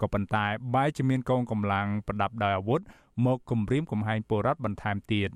[0.00, 2.80] ក៏ប៉ុន្តែបែរជាមានកងកម្លាំងប្រដាប់ដោយអាវុធ
[3.26, 5.30] មកគំរាមកំហែងពលរដ្ឋបន្ថែមទៀត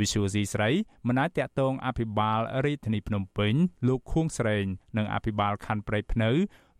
[0.00, 0.70] វិសុយស៊ីស្រី
[1.08, 3.54] មិនអាចតាក់ទងអភិបាលរាជធានីភ្នំពេញ
[3.88, 4.64] លោកខួងស្រេង
[4.96, 6.30] និងអភិបាលខណ្ឌព្រៃភ្នៅ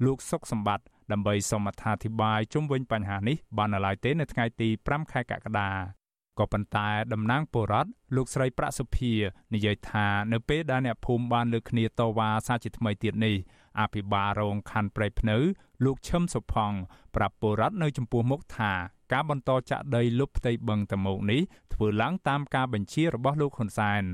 [0.05, 5.98] លោកសុកសម្បត្តិដើម្បីសូមអត្ថាធិប្បាយជុំវិញបញ្ហានេះបាននៅឡើយទេនៅថ្ងៃទី5ខែកក្កដា
[6.39, 9.13] ក៏ប៉ុន្តែតំណាងពលរដ្ឋលោកស្រីប្រាក់សុភា
[9.55, 13.37] និយាយថានៅពេលដែលអ្នកភូមិបានលើកគ្នាតវ៉ាសារជាថ្មីទៀតនេះ
[13.81, 15.37] អភិបាលរងខណ្ឌព្រៃភ្នៅ
[15.85, 16.77] លោកឈឹមសុផង់
[17.17, 18.73] ប្រាប់ពលរដ្ឋនៅចំពោះមុខថា
[19.13, 21.41] ការបន្តចាក់ដីលុបផ្ទៃបឹងតមោកនេះ
[21.75, 24.05] ធ្វើឡើងតាមការបញ្ជារបស់លោកហ៊ុនសែន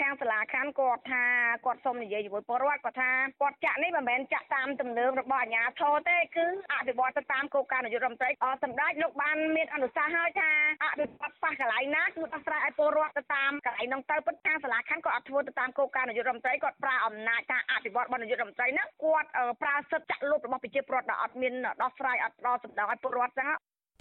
[0.00, 1.24] ខាងសាលាខណ្ឌនគាត់ថា
[1.64, 10.50] គាត់សុំនិយាយជាមួយពលរដ្ឋគាត់ថាគាត់ចាក់នេះមិនមែនចាក់តាមទំនើបរបស់អាជ្ញាធរទេគឺអភិវឌ្ឍទៅតាមគោលការណ៍នយោបាយរដ្ឋមន្ត្រីអសម្ដេចលោកបានមានអនុសាសន៍ហើយថា
[10.82, 19.28] អភិវឌ្ឍប៉ះកន្លែងណាគឺដោះស្រាយឲ្យពលរដ្ឋទៅតាមកន្លែងនោះទៅពិតខាងសាលាខណ្ឌគាត់អត់ធ្វើទៅតាមគោលការណ៍នយោបាយរដ្ឋមន្ត្រីគាត់ប្រើអំណាចការអភិវឌ្ឍរបស់នយោបាយរដ្ឋមន្ត្រីហ្នឹងគាត់
[19.62, 23.48] ប្រើសិទ្ធិចាក់លុបរបស់ប្រជាពលរដ្ឋដែលអត់មានដោះស្រាយអត់ដល់សម្ដៅឲ្យពលរដ្ឋចឹង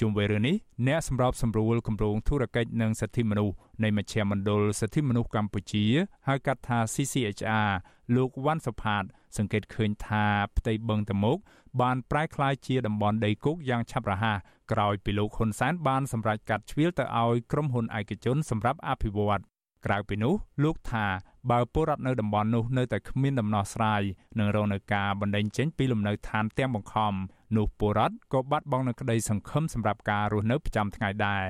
[0.03, 0.55] ជុំវិញរឿងនេះ
[0.87, 5.85] អ្នកសម្របសម្រួលគម្រោងធុរកិច្ចនិងសិទ្ធិមនុស្សនៃមជ្ឈមណ្ឌលសិទ្ធិមនុស្សកម្ពុជា
[6.27, 7.69] ហៅកាត់ថា CCHR
[8.15, 9.03] លោកវ៉ាន់សុផាត
[9.37, 10.25] សង្កេតឃើញថា
[10.57, 11.37] ផ្ទៃបឹងតមោក
[11.81, 14.37] បានប្រែក្លាយជាតំបន់ដីគោកយ៉ាងឆាប់រហ័ស
[14.71, 19.41] ក្រោយពីលោកហ៊ុនសែនបានសម្រេចកាត់ជ្រៀលទៅឲ្យក្រុមហ៊ុនឯកជនសម្រាប់អភិវឌ្ឍ
[19.85, 20.33] ក្រៅពីនោះ
[20.63, 21.05] លោកថា
[21.51, 24.01] បើពលរដ្ឋនៅតំបន់នោះនៅតែគ្មានដំណោះស្រាយ
[24.39, 27.13] នឹងរងនឹងការបណ្តេញចេញពីលំនៅឋានទាំងបង្ខំ
[27.57, 31.45] នោះពលរដ្ឋក៏បាត់បង់នូវក្តីសង្ឃឹមសម្រាប់ការរស់នៅប្រចាំថ្ងៃដែរ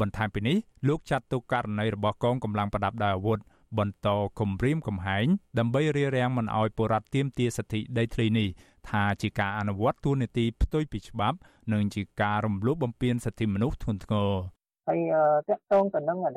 [0.00, 0.56] បន្ថែមពីនេះ
[0.88, 3.38] លោកចាត់ទុកករណីរបស់កងកម្លាំងប្រដាប់ដោយអាវុធ
[3.78, 4.08] បន្ត
[4.40, 5.26] គំរាមកំហែង
[5.58, 8.48] ដើម្បីរារាំងមិនឲ្យពលរដ្ឋទាមទារសិទ្ធិដីធ្លីនេះ
[8.88, 11.38] ថាជាការអនុវត្តទួលនីតិផ្ទុយពីច្បាប់
[11.72, 14.55] និងជាការរំលោភបំពានសិទ្ធិមនុស្សធ្ងន់ធ្ងរ
[14.88, 15.00] ហើយ
[15.48, 16.32] តកតងទៅនឹងអី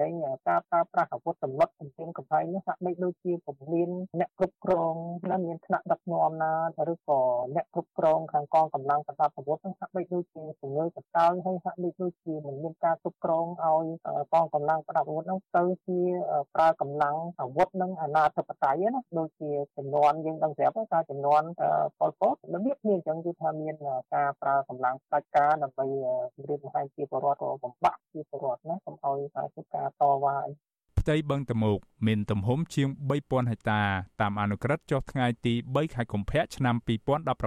[0.47, 3.89] ការប្រើប្រាស់អាវុធសម្បត្តិជំនាញកំផែងនេះហាក់បីដូចជាពលាន
[4.19, 4.93] អ្នកគ្រប់គ្រង
[5.31, 6.53] ណាមានថ្នាក់ដឹកនាំណា
[6.93, 7.19] ឬក៏
[7.55, 13.85] អ្នកគ្រប់គ្រងខាងកងកម្លាំងប្រដាប់អាវុធហ្នឹងហាក់បីដូចជាជំងឺកតើហើយហាក់បីដូចជាមិនមានការគ្រប់គ្រងឲ្យ
[14.33, 15.99] កងកម្លាំងប្រដាប់អាវុធហ្នឹងទៅជា
[16.55, 21.41] ប្រើកម្លាំងអាវុធនឹងអាណាធិបតេយ្យណាដូចជាចំនួនយើងដឹងស្រាប់ថាចំនួន
[21.99, 23.75] ប៉ុលពតរបៀបនេះអញ្ចឹងគឺថាមាន
[24.15, 25.85] ការប្រើកម្លាំងផ្ដាច់ការដើម្បី
[26.35, 30.37] ជំរាបបង្ហាញជាបរិវត្តបំបាក់ជារដ្ឋណាកុំឲ្យតែធ្វើការតវ៉ា
[30.99, 32.87] ផ្ទៃបឹងតមោកមានទំហំជាង
[33.19, 33.81] 3000ហិកតា
[34.21, 36.75] តាមអនុក្រឹត្យចុះថ្ងៃទី3ខែកុម្ភៈឆ្នាំ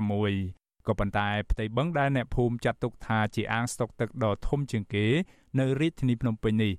[0.03, 5.07] 2016ក៏ប៉ុន្តែផ្ទៃបឹងដែលអ្នកភូមិចាត់ទុកថាជាអាងស្តុកទឹកដ៏ធំជាងគេ
[5.59, 6.73] នៅរាជធានីភ្នំពេញនេះ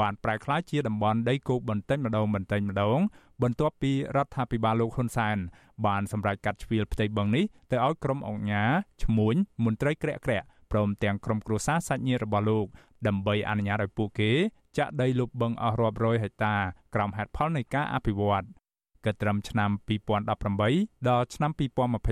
[0.00, 2.98] បានប្រែក្លាយជាតំបន់ដីគោកបន្តិចម្ដងបន្តិចម្ដង
[3.42, 5.36] បន្ទាប់ពីរដ្ឋាភិបាលលោកហ៊ុនសែន
[5.86, 8.72] បានសម្រេចកាត់ជ្រៀលផ្ទៃបឹងនេះទៅឲ្យក្រុមអង្គការ
[9.04, 12.66] ឈ្មួញមន្ត្រីក្រាក់ក្រាក់ព្រមទាំងក្រុមគ្រួសារសាច់ញាតិរបស់លោក
[13.06, 14.30] ដើម្បីអនុញ្ញាតឲ្យពួកគេ
[14.78, 16.54] ចាក់ដីលុបបឹងអស់រាប់រយហិកតា
[16.94, 18.44] ក្រោមហេតុផលនៃការអភិវឌ្ឍ
[19.06, 19.70] កត្រឹមឆ្នាំ
[20.38, 21.50] 2018ដល់ឆ្នាំ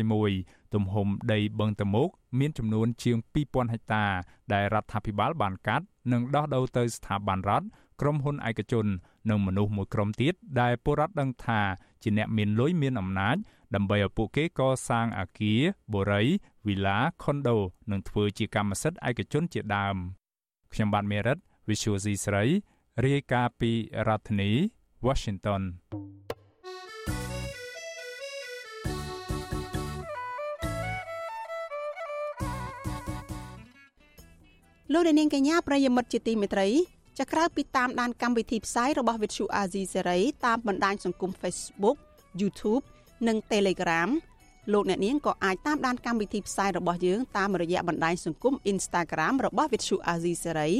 [0.06, 2.08] 2021ទំហំដីបឹងតមោក
[2.38, 3.16] មានចំនួនជាង
[3.46, 4.04] 2000ហិកតា
[4.52, 7.66] ដែលរដ្ឋាភិបាលបានកាត់និងដោះដូរទៅស្ថាប័នរដ្ឋ
[8.00, 8.86] ក្រុមហ៊ុនឯកជន
[9.30, 11.60] និងមនុស្សមួយក្រុមទៀតដែលពលរដ្ឋដឹងថា
[12.02, 13.36] ជាអ្នកមានលុយមានអំណាច
[13.74, 15.60] ដើម្បីឲ្យពួកគេកសាងអគារ
[15.92, 16.22] បូរី
[16.66, 17.56] វីឡា ខុនដូ
[17.90, 19.96] និងធ្វើជាកម្មសិទ្ធិឯកជនជាដើម។
[20.74, 21.38] ខ្ញុំបាទមេរិត
[21.68, 22.44] Visual C ស្រី
[23.04, 23.72] រាយការណ៍ពី
[24.08, 24.50] រដ្ឋធានី
[25.06, 25.62] Washington
[34.92, 36.68] លោកនាងកញ្ញាប្រិយមិត្តជាទីមេត្រី
[37.18, 41.96] ចាក្រៅពីតាមដានកម្មវិធីផ្សាយរបស់ Vuthu Azizi Serai តាមបណ្ដាញសង្គម Facebook
[42.40, 42.84] YouTube
[43.28, 44.08] និង Telegram
[44.72, 50.72] លោកអ្នកនាងក៏អាចតាមដានកម្មវិធីផ្សាយរបស់យើងតាមរយៈបណ្ដាញសង្គម Instagram របស់ Vuthu Azizi Serai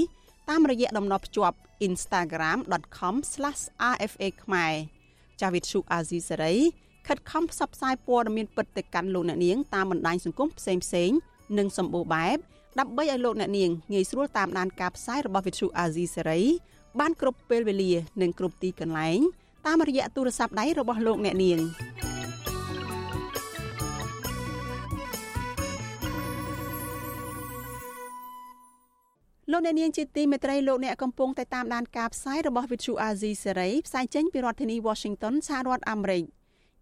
[0.51, 4.73] តាមរយៈតំណភ្ជាប់ instagram.com/rfa ខ្មែរ
[5.41, 6.57] ចាវិទ្យុ Azizi Serai
[7.07, 11.11] ខិតខំផ្សព្វផ្សាយព័ត៌មានពិតទៅកាន់លោកអ្នកនាងតាមបណ្ដាញសង្គមផ្សេងផ្សេង
[11.59, 12.37] និងសម្បូរបែប
[12.79, 16.43] ដើម្បីឲ្យលោកអ្នកនាងងាយស្រួលតាមដានការផ្សាយរបស់វិទ្យុ Azizi Serai
[17.01, 19.21] បានគ្រប់ពេលវេលា និងគ្រប់ទីកន្លែង
[19.67, 21.59] តាមរយៈទូរស័ព្ទដៃរបស់លោកអ្នកនាង
[29.53, 36.25] លោកអ្នកនាងជាទីមេត្រីលោកអ្នកកំពុងតែតាមដានការផ្សាយរបស់ Vithu Azizi Serai ផ្សាយចេញពីរដ្ឋធានី Washington សហរដ្ឋអាមេរិក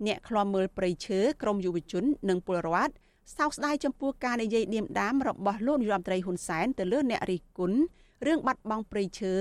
[0.06, 2.92] អ្នកខ្លាំមើលព្រៃឈើក្រមយុវជន និងពលរដ្ឋ
[3.36, 7.78] សោកស្ដាយចំពោះការនិយាយឌៀមដាមរបស់លោកនាយរដ្ឋមន្ត្រីហ៊ុនសែនទៅលើអ្នករិះគន់
[8.26, 9.32] រឿងបាត់បង់ព្រៃឈើ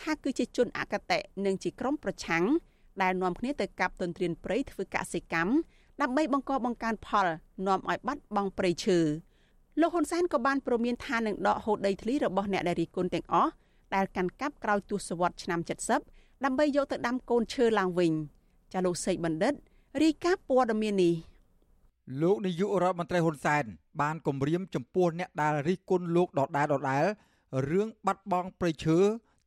[0.00, 2.44] ថាគឺជាជនអកតេនិងជាក្រុមប្រឆាំង
[3.02, 5.52] ដែលនាំគ្នាទៅកាប់ទន្ទ្រានព្រៃធ្វើកសិកម្ម
[6.00, 7.26] ដើម្បីបង្កបង្កើនផល
[7.66, 8.98] នាំឲ្យបាត់បង់ព្រៃឈើ
[9.78, 13.50] លោកហ៊ុនសែនក៏បានព្រមានថានឹងដកហូតដីធ្លីរបស់អ្នកដែលរិះគន់ទាំងអស់
[13.94, 15.60] ដែលកាន់កាប់ក្រោយទសវត្សរ៍ឆ្នាំ
[16.02, 18.12] 70ដើម្បីយកទៅដាំកូនឈើឡើងវិញ
[18.72, 19.54] ចាលោកសេកបណ្ឌិត
[20.02, 21.14] រាយការណ៍ព័ត៌មាននេះ
[22.22, 23.64] លោកនាយករដ្ឋមន្ត្រីហ៊ុនសែន
[24.00, 27.04] បានគម្រាមចំពោះអ្នកដែលរិះគន់លោកដដែលដដែល
[27.70, 28.98] រឿងបាត់បង់ព្រៃឈើ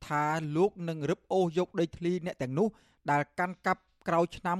[0.06, 0.24] ថា
[0.56, 2.68] លោកនឹងរឹបអូសយកដីធ្លីអ្នកទាំងនោះ
[3.10, 4.56] ដែលកាន់កាប់ក្រោយឆ្នាំ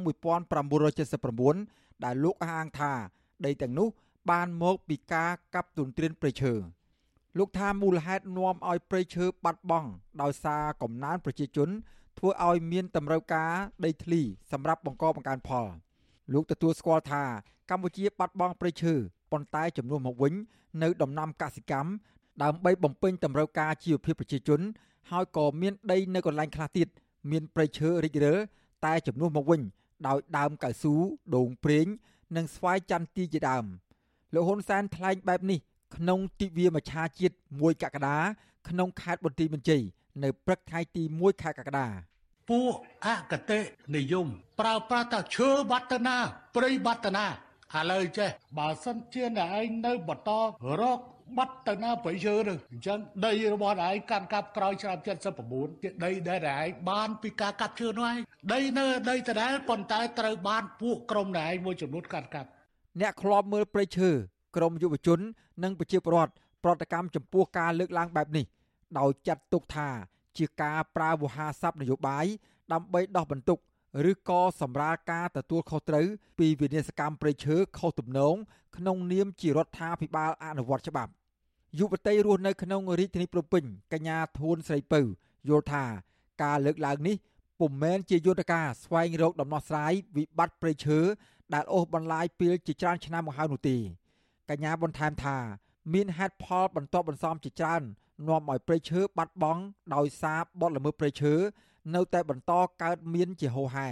[0.80, 2.92] 1979ដែលលោកអះអាងថា
[3.46, 3.88] ដីទាំងនោះ
[4.30, 6.52] បានមកពីការកាប់ទុនទ្រានព្រៃឈើ
[7.38, 9.88] លោកថាមូលហេតុនាំឲ្យព្រៃឈើបាត់បង់
[10.22, 11.68] ដោយសារកំណើនប្រជាជន
[12.18, 13.52] ធ្វើឲ្យមានតម្រូវការ
[13.84, 14.20] ដីធ្លី
[14.52, 15.66] សម្រាប់បង្កបង្កើនផល
[16.32, 17.22] លោកទទួលស្គាល់ថា
[17.70, 18.94] កម្ពុជាបាត់បង់ព្រៃឈើ
[19.32, 20.34] ប៉ុន្តែចំនួនមកវិញ
[20.82, 21.90] នៅដំណាំកសិកម្ម
[22.42, 24.60] ដើម្បីបំពេញតម្រូវការជីវភាពប្រជាជន
[25.10, 26.88] ហើយក៏មានដីនៅកន្លែងខ្លះទៀត
[27.30, 28.34] មានព្រៃឈើរិចរើ
[28.84, 29.60] តែជំនួសមកវិញ
[30.06, 30.94] ដោយដើមកៅស៊ូ
[31.34, 31.86] ដូងប្រេង
[32.36, 33.64] និងស្វាយចន្ទទីជាដើម
[34.34, 35.58] លោកហ៊ុនសែនថ្លែងបែបនេះ
[35.96, 38.16] ក្នុងទិវាមច្ឆាជាតិ1កក្កដា
[38.68, 39.82] ក្នុងខេត្តបន្ទាយមានជ័យ
[40.22, 41.86] នៅព្រឹកថ្ងៃទី1ខែកក្កដា
[42.50, 42.72] ពួក
[43.06, 43.58] អកតេ
[43.96, 44.26] និយម
[44.60, 46.16] ប្រើប្រាស់តែឈើបាត់ទៅណា
[46.56, 48.28] ព្រៃបាត់ទៅណាឥឡូវចេះ
[48.58, 50.30] បើសិនជាអ្នកឯងនៅបន្ត
[50.80, 51.00] រក
[51.38, 54.98] បាត់ទៅណាប្រៃឈើនឹងអញ្ចឹងដីរបស់ឯងកាន់កាប់ក្រោយឆ្នាំ
[55.40, 58.18] 79ជាដីដែលឯងបានពីការកាប់ឈើនោះឯង
[58.52, 62.48] ដីនៅដីដដែលប៉ុន្តែត្រូវបានពួកក្រុមដែលឯងមួយចំនួនកាន់កាប់
[63.00, 64.10] អ្នកខ្លាប់មើលប្រៃឈើ
[64.56, 65.20] ក្រមយុវជន
[65.62, 66.32] និងប្រជាពលរដ្ឋ
[66.64, 68.44] ប្រតិកម្មចំពោះការលើកឡើងបែបនេះ
[68.98, 69.88] ដោយចាត់ទុកថា
[70.38, 72.26] ជាការប្រើវោហារស័ព្ទនយោបាយ
[72.72, 73.58] ដើម្បីដោះបន្ទុក
[74.10, 76.06] ឬក៏សម្រាលការទទួលខុសត្រូវ
[76.38, 78.36] ពីវិនិស្សកម្មប្រៃឈើខុសទំនង
[78.76, 81.12] ក្នុងនាមជារដ្ឋាភិបាលអនុវត្តច្បាប់
[81.78, 85.00] យុវតីរស់នៅក្នុងរាជធានីភ្នំពេញកញ្ញាធួនស្រីពៅ
[85.48, 85.84] យល់ថា
[86.42, 87.16] ការលើកឡើងនេះ
[87.60, 90.98] ពុំមែនជាយន្តការស្វែងរកដំណោះស្រាយវិបត្តិប្រៃឈើ
[91.52, 93.76] ដែលអូសបន្លាយពេលជាច្រើនឆ្នាំមកហើយនោះទេ
[94.50, 95.36] កញ្ញាបន្ថែមថា
[95.92, 97.82] មានហេតុផលបន្ទាប់បន្សំជាច្រើន
[98.28, 99.62] នាំឲ្យព្រៃឈើបាត់បង់
[99.94, 101.34] ដោយសារបទល្មើសព្រៃឈើ
[101.94, 103.88] នៅតែបន្តកើតមានជាហូរហែ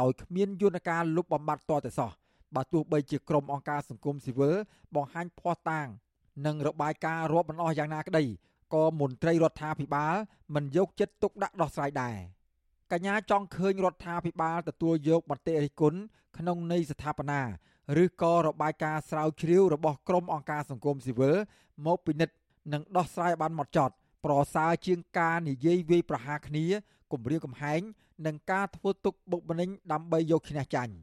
[0.00, 2.10] ដោយគ្មានយន្តការលុបបំបាត់តតែសោះ
[2.54, 4.54] បើទោះបីជាក្រុមអង្គការសង្គមស៊ីវិល
[4.94, 5.86] បង្ហាញភ័ស្តុតាង
[6.46, 8.24] និងរបាយការណ៍រាប់មិនអស់យ៉ាងណាក្តី
[8.74, 10.14] ក៏មន្ត្រីរដ្ឋាភិបាល
[10.54, 12.16] មិនយកចិត្តទុកដាក់ដោះស្រាយដែរ
[12.92, 16.00] កញ្ញាចង់ឃើញរដ្ឋាភិបាលទទួលយកមតិរិះគន់
[16.38, 17.42] ក្នុងន័យស្ថាបនា
[18.02, 21.36] ឬក៏របាយការណ៍ស្រាវជ្រាវរបស់ក្រុមអង្គការសង្គមស៊ីវិល
[21.86, 22.34] មកពិនិត្យ
[22.72, 26.64] និងដោះស្រាយបានមកចត់ប្រសើរជាងការនិយាយវាយប្រហារគ្នា
[27.12, 27.80] គម្រាមកំហែង
[28.26, 30.94] និងការធ្វើទុកបុកម្នេញដើម្បីយកឈ្នះចាញ់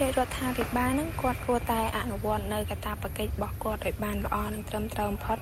[0.00, 5.38] រាជរដ្ឋាភិបាលនឹងគាត់គួរតែអនុវត្តនៅកាតព្វកិច្ចរបស់គាត់ឲ្យបានល្អនិងត្រឹមត្រូវបំផុត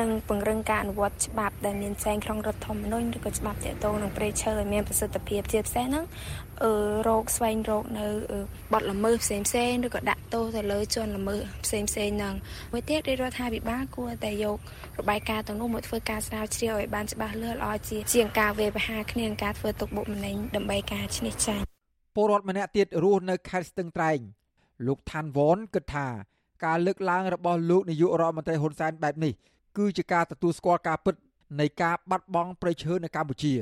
[0.00, 6.04] និងពង្រឹងការអនុវត្តច្បាប់ដែលមានចែងក្នុងរដ្ឋធម្មនុញ្ញឬក៏ច្បាប់ទាក់ទងនឹងព្រៃឈើឲ្យមានប្រសិទ្ធភាពជាពិសេសហ្នឹង
[6.62, 6.72] អឺ
[7.08, 8.06] រោគស្វែងរកនៅ
[8.72, 12.34] បទល្មើសផ្សេងផ្សេងឬក៏ដាក់ទោសទៅលើជនល្មើសផ្សេងផ្សេងហ្នឹង
[12.72, 14.58] មួយទៀតរាជរដ្ឋាភិបាលគួរតែយក
[14.98, 21.77] របាយការណ៍ទាំងនោះមកធ្វើការស្រាវជ្រាវឲ្យបានច្បាស់លាស់ល្អជាជាងការវេបហាគ្នានិងការធ្វើទុកបុកម្នេញដើម្បីការឈ្នះចាញ់
[22.20, 24.18] ពលរដ្ឋម្នាក់ទៀតរស់នៅខេត្តស្ទឹងត្រែង
[24.86, 26.06] លោកឋានវ៉នគិតថា
[26.64, 29.32] ការលើកឡើងរបស់លោកនាយករដ្ឋមន្ត្រីហ៊ុនសែនបែបនេះ
[29.78, 31.14] គឺជាការទទួលស្គាល់ការពិត
[31.60, 33.54] នៃការបាត់បង់ប្រៃឈើនៅកម្ពុជា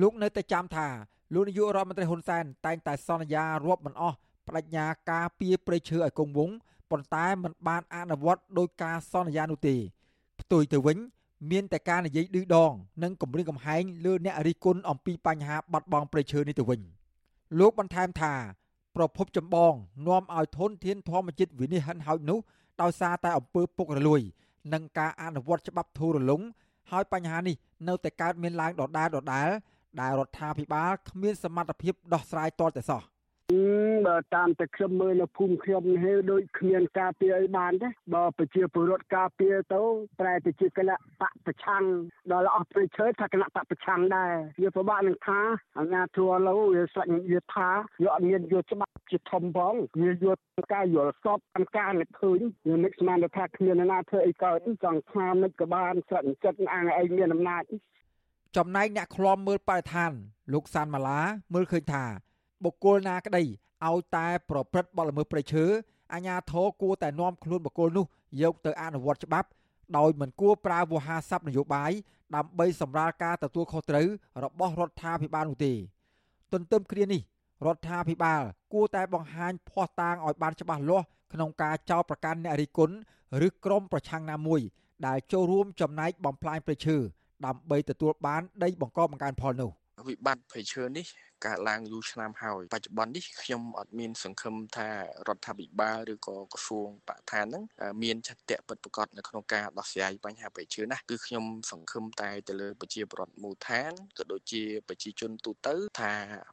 [0.00, 0.88] លោកនៅតែចាំថា
[1.34, 6.56] លោកនាយករដ្ឋមន្ត្រីហ៊ុនសែនតែងតែសន្យារាប់មិនអស់បដិញ្ញាការពារប្រៃឈើឲ្យគង់វង្ស
[6.90, 9.76] ប៉ុន្តែมันបានអនុវត្តដោយការសន្យានោះទេ
[10.40, 10.98] ផ្ទុយទៅវិញ
[11.50, 16.82] មានតែការនិយាយឌឺដង និងគម្រាមកំហែងលើអ្នករិះគន់អំពីបញ្ហាបាត់បង់ប្រៃឈើនេះទៅវិញ។
[17.58, 18.34] លោកបន្ថែមថា
[18.96, 19.72] ប្រភពចម្បង
[20.06, 22.38] នាំឲ្យធនធានធម្មជាតិវិនិច្ឆ័យហិនហោចនោះ
[22.82, 24.20] ដោយសារតែអំពើពុករលួយ
[24.72, 26.42] និងការអនុវត្តច្បាប់ធូររលុង
[26.90, 27.56] ហើយបញ្ហានេះ
[27.88, 29.48] នៅតែកើតមានឡើងដដែលដដែល
[30.00, 33.02] ដែលរដ្ឋាភិបាលគ្មានសមត្ថភាពដោះស្រាយទាល់តែសោះ
[34.06, 39.80] បើតាមតែខ្ញុំមើលនៅភូមិខ្ញុំនេះដូចគ្មានការពារអីបានទេបើប្រជាពលរដ្ឋការពារទៅ
[40.20, 41.84] ប្រែទៅជាគណៈបកប្រឆាំង
[42.32, 44.32] ដល់អស់ព្រៃឈើថាគណៈបកប្រឆាំងដែរ
[44.62, 45.40] វាពិបាកនឹងថា
[45.78, 47.68] អាញាធัวឡូវវាស្លាច់វាថា
[48.02, 50.38] យកអត់មានយកច្បាប់ជាធំផងវាយក
[50.74, 57.64] ការយល់សពអង្ការនឹកឃើញវានឹកស្មានថាគ្មានណាធ្វើអីកើតចង់ថាមិនក៏បានស្រាក់ចិត្តអាងឯងមានអំណាច
[58.56, 60.12] ចំណែកអ្នកឃ្លាំមើលបរិស្ថាន
[60.52, 61.20] លោកសានម៉ាឡា
[61.54, 62.04] មើលឃើញថា
[62.64, 63.42] បុគ្គលណាក្តី
[63.86, 65.64] ឲ្យតែប្រព្រឹត្តបទល្មើសព្រៃឈើ
[66.12, 68.06] អាជ្ញាធរគួរតែនាំខ្លួនបុគ្គលនោះ
[68.42, 69.48] យកទៅអនុវត្តច្បាប់
[69.96, 71.92] ដោយមិនគួរប្រើវោហារស័ព្ទនយោបាយ
[72.36, 74.06] ដើម្បីសម្រាលការទទួលខុសត្រូវ
[74.44, 75.72] របស់រដ្ឋាភិបាលនោះទេ
[76.52, 77.22] ទន្ទឹមគ្នានេះ
[77.66, 78.42] រដ្ឋាភិបាល
[78.72, 82.96] គួរតែបង្ហាញភ័ស្តុតាងឲ្យបានច្បាស់លាស់ក្នុងការចោទប្រកាន់អ្នករិះគន់
[83.46, 84.60] ឬក្រុមប្រឆាំងណាមួយ
[85.06, 86.96] ដែលចូលរួមចំណែកបំផ្លាញព្រៃឈើ
[87.46, 89.70] ដើម្បីទទួលបានដីបង្កបង្កើនផលនោះ
[90.06, 91.06] វិបត្តិព្រៃឈើនេះ
[91.46, 94.88] កើតឡើងយូរឆ្នាំហើយបច្ចុប្បន្ននេះខ្ញុំអត់មានសង្ឃឹមថា
[95.28, 97.64] រដ្ឋាភិបាលឬក៏ក្រសួងបរិស្ថានហ្នឹង
[98.02, 106.12] មានឆន្ទៈពិតប្រាកដនៅក្នុងការដោះស្រាយបញ្ហាប្រៃឈើណាគឺខ្ញុំសង្ឃឹមតែទៅលើប្រជាពលរដ្ឋមូលដ្ឋានក៏ដូចជាប្រជាជនទូទៅថា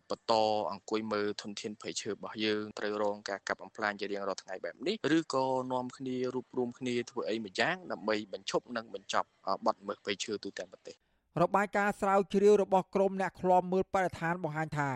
[0.10, 0.34] បន្ត
[0.72, 9.28] អង្គុយមើលធនធានប្រៃឈើរបស់យើងត្រូវរងការកាប់បំផ្លាញជារៀងរាល់ថ្ងៃបែបនេះឬក៏នាំគ្នារួបរวมគ្នាធ្វើអីមួយយ៉ាងដើម្បីបញ្ឈប់និងបញ្ចប់
[9.66, 10.98] បទល្មើសប្រៃឈើទូទាំងប្រទេស
[11.42, 14.96] របាយការណ៍ស្រាវជ្រាវរបស់ក្រមអ្នកឃ្លាំមើលបរិស្ថានបង្ហាញថារ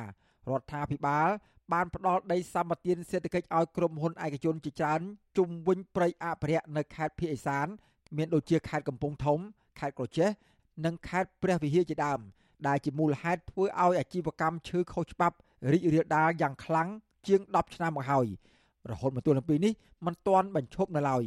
[0.59, 1.29] ដ្ឋាភិបាល
[1.73, 5.01] បានផ្ដល់ដីសម្បត្តិសេដ្ឋកិច្ចឲ្យក្រុមហ៊ុនឯកជនជាច្រើន
[5.37, 7.67] ជុំវិញព្រៃអភិរក្សនៅខេត្តភៀកឦសាន
[8.17, 9.39] មានដូចជាខេត្តកំពង់ធំ
[9.79, 10.29] ខេត្តក្រចេះ
[10.85, 12.19] និងខេត្តព្រះវិហារជាដើម
[12.67, 15.35] ដែលជាមូលហេតុធ្វើឲ្យអាជីវកម្មឈើខុសច្បាប់
[15.71, 16.87] រីករាលដាលយ៉ាងខ្លាំង
[17.27, 18.27] ជាង10ឆ្នាំមកហើយ
[18.91, 19.73] រហូតមកទល់នឹងពេលនេះ
[20.05, 21.23] មិនទាន់បញ្ឈប់នៅឡើយ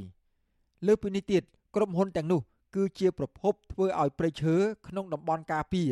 [0.87, 1.43] លើពីនេះទៀត
[1.75, 2.41] ក្រុមហ៊ុនទាំងនោះ
[2.75, 4.55] គឺជាប្រភពធ្វើឲ្យព្រៃឈើ
[4.89, 5.91] ក្នុងតំបន់ការពារ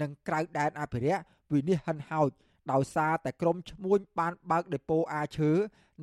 [0.00, 1.22] និងក្រៅដែនអភិរក្ស
[1.52, 2.30] វិនិច្ឆ័យហិនហោច
[2.72, 5.50] ដោយសារតែក្រុមឈ្មួញបានបើកដេប៉ូអាឈើ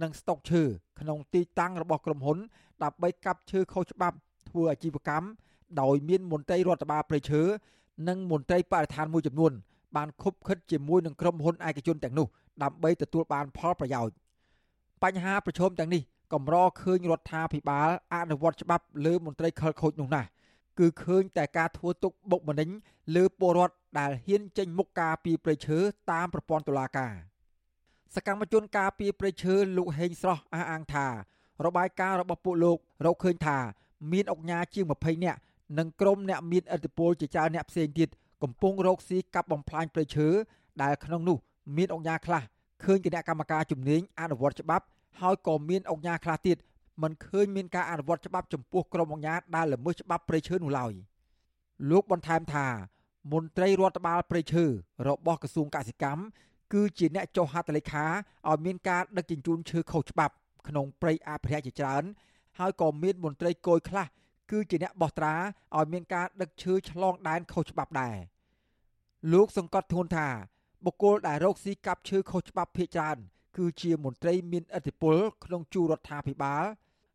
[0.02, 0.64] និងស្តុកឈើ
[1.00, 2.38] ក្នុងទីតាំងរបស់ក្រុមហ៊ុន
[2.84, 4.18] ដើម្បីកាប់ឈើខុសច្បាប់
[4.50, 5.28] ធ្វើអាជីវកម្ម
[5.82, 7.42] ដោយមានមន្ត្រីរដ្ឋបាលព្រៃឈើ
[8.08, 9.52] និងមន្ត្រីបរិស្ថានមួយចំនួន
[9.96, 12.28] បានខុបខិតជាមួយនឹងក្រុមហ៊ុនឯកជនទាំងនោះ
[12.64, 14.16] ដើម្បីទទួលបានផលប្រយោជន៍
[15.04, 16.02] បញ្ហាប្រឈមទាំងនេះ
[16.34, 20.28] កម្រឃើញរដ្ឋាភិបាលអនុវត្តច្បាប់លើមន្ត្រីខលខូចនោះណាស់
[20.80, 22.70] គឺឃើញតែការធ្វើទុកបុកម្នេញ
[23.16, 25.78] លើពលរដ្ឋដែលហ៊ានចេញមុខការពីប្រៃឈើ
[26.12, 27.14] តាមប្រព័ន្ធតុលាការ
[28.16, 31.08] សកម្មជនការពីប្រៃឈើលោកហេងស្រស់អះអាងថា
[31.66, 33.58] របាយការណ៍របស់ពួកលោករកឃើញថា
[34.12, 35.40] មានអង្គការជាង20នាក់
[35.78, 38.10] និងក្រុមអ្នកមានឥទ្ធិពលជាច្រើនអ្នកផ្សេងទៀត
[38.44, 40.28] កំពុងរកស៊ីកាប់បំផ្លាញព្រៃឈើ
[40.82, 41.38] ដែលក្នុងនោះ
[41.78, 42.44] មានអង្គការខ្លះ
[42.84, 44.86] ឃើញគណៈកម្មការជំនាញអនុវត្តច្បាប់
[45.22, 46.58] ហើយក៏មានអង្គការខ្លះទៀត
[47.04, 50.94] មិនឃើញមានការអនុវត្តច្បាប់ចំពោះក្រុមអង្គការដែលល្មើសច្បាប់ព្រៃឈើនោះឡើយ
[51.90, 52.68] លោកបន្ថែមថា
[53.34, 54.66] មន្ត្រីរដ្ឋបាលព្រៃឈើ
[55.08, 56.22] របស់ក្រសួងកសិកម្ម
[56.74, 58.06] គឺជាអ្នកចុះហត្ថលេខា
[58.50, 60.34] ឲ្យមានការដឹកជញ្ជូនឈើខុសច្បាប់
[60.68, 62.04] ក្នុងព្រៃអភិរក្សជាច្រើន
[62.60, 64.06] ហើយក៏មានមន្ត្រីគយខ្លះ
[64.52, 65.36] គឺជាអ្នកបោះត្រា
[65.78, 68.16] ឲ្យមានការដឹកឈើឆ្លងដែនខុសច្បាប់ដែរ
[69.34, 70.28] លោកសង្កត់ធ្ងន់ថា
[70.86, 73.18] បុគ្គលដែលរកស៊ីកាប់ឈើខុសច្បាប់ភ ieck ច្រើន
[73.60, 76.64] គឺជាមន្ត្រីមានឥទ្ធិពលក្នុងជួររដ្ឋាភិបាល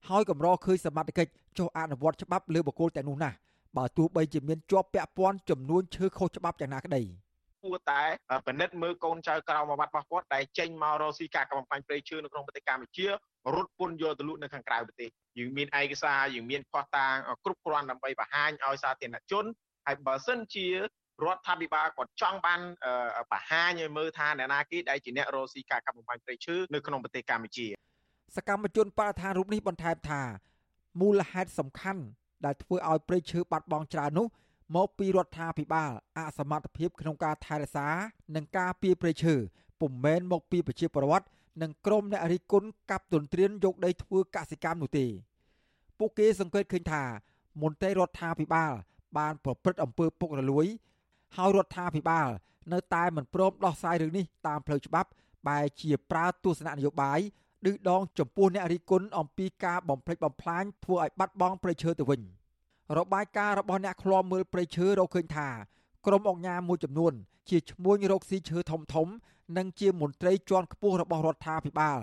[0.09, 3.37] ហើយកម្រឃើញសមត្ថកិច្ចចុះអនុវត្តច្បាប់លើបុគ្គលទាំងនោះណាស់
[3.77, 7.03] បើទោះបីជាមានជាប់ពាក់ព័ន្ធចំនួនឈើខុសច្បាប់យ៉ាងណាក្តី
[7.65, 8.03] គួរតែ
[8.47, 13.07] ពិនិត្យមើលកូនចៅក្រៅមកបាត់របស់គាត់ដែលចេញមករកស៊ីការកំបាញ់ព្រៃឈើនៅក្នុងប្រទេសកម្ពុជា
[13.55, 17.15] រត់ពន្ធយកទៅលក់នៅខាងក្រៅប្រទេសយើងមានឯកសារយើងមានផុសតាង
[17.45, 19.45] គ្រប់គ្រាន់ដើម្បីបង្ហាញឲ្យសាធារណជន
[19.87, 20.69] ហើយបើសិនជា
[21.23, 22.61] រដ្ឋាភិបាលគាត់ចង់បាន
[23.33, 27.67] បង្ហាញឲ្យមើលថាអ្នកណាគេដែលជាអ្នករកស៊ីការកាប់បំផ្លាញព្រៃឈើនៅក្នុងប្រទេសកម្ពុជា
[28.37, 30.23] សកម្មជនបរិស្ថានរូបនេះបន្ថែមថា
[31.01, 32.03] មូលហេតុសំខាន់
[32.45, 34.27] ដែលធ្វើឲ្យព្រៃឈើបាត់បង់ច្រើននោះ
[34.77, 37.89] មកពីរដ្ឋាភិបាលអសមត្ថភាពក្នុងការថែរក្សា
[38.37, 39.35] និងការពារព្រៃឈើ
[39.81, 41.27] ពុំមែនមកពីប្រជាពលរដ្ឋ
[41.63, 45.07] និងក្រុមអ្នករិះគន់កាប់ទន្ទ្រានយកដីធ្វើកសិកម្មនោះទេ
[45.99, 47.03] ពួកគេសង្កេតឃើញថា
[47.63, 48.73] មន្ត្រីរដ្ឋាភិបាល
[49.19, 50.67] បានប្រព្រឹត្តអំពើពុករលួយ
[51.37, 52.29] ហើយរដ្ឋាភិបាល
[52.73, 55.09] នៅតែមិនព្រមដោះស្រាយរឿងនេះតាមផ្លូវច្បាប់
[55.49, 57.21] បែជាប្រើទស្សនៈនយោបាយ
[57.67, 62.21] ឌឺដងចំពោះអ្នករិះគន់អំពីការបំផ្លិចបំផ្លាញធ្វើឲ្យបាត់បង់ព្រៃឈើទៅវិញ
[62.99, 65.49] របាយការណ៍របស់អ្នកឃ្លាំមើលព្រៃឈើរកឃើញថា
[66.07, 67.13] ក្រុមអង្គការមួយចំនួន
[67.51, 69.09] ជាឈ្មួញរកស៊ីឈើធំធំ
[69.57, 71.99] និងជាមន្ត្រីជាន់ខ្ពស់របស់រដ្ឋាភិបាល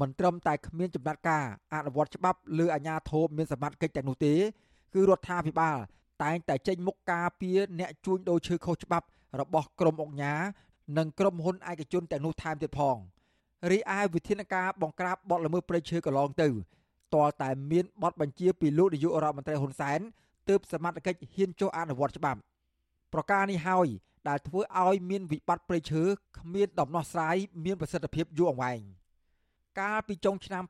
[0.00, 1.44] មិនត្រឹមតែគ្មានចំណាត់ការ
[1.74, 4.34] អនុវត្តច្បាប់លើអាជ្ញាធរមានសមត្ថកិច្ចទាំងនោះទេ
[4.94, 5.76] គឺរដ្ឋាភិបាល
[6.22, 9.06] តែងតែចេញមុខការពារអ្នកជួញដូរឈើខុសច្បាប់
[9.40, 10.40] របស់ក្រុមអង្គការ
[10.98, 12.96] និងក្រុមហ៊ុនឯកជនទាំងនោះថែមទៀតផង
[13.70, 16.48] រីឯវិធានការបង្ក្រាបបទល្មើសព្រៃឈើកន្លងទៅ
[17.14, 20.00] ទាល់តែមានបទបញ្ជាពីលោកនាយករដ្ឋមន្ត្រីហ៊ុនសែន
[20.48, 22.40] ទើបសមត្ថកិច្ចហ៊ានចុះអនុវត្តច្បាប់
[23.12, 23.88] ប្រការនេះហើយ
[24.28, 26.02] ដែលធ្វើឲ្យមានវិបត្តិព្រៃឈើ
[26.38, 28.80] គ្មានដំណោះស្រាយមានប្រសិទ្ធភាពយូរអង្វែង
[29.80, 30.64] កាលពីចុងឆ្នាំ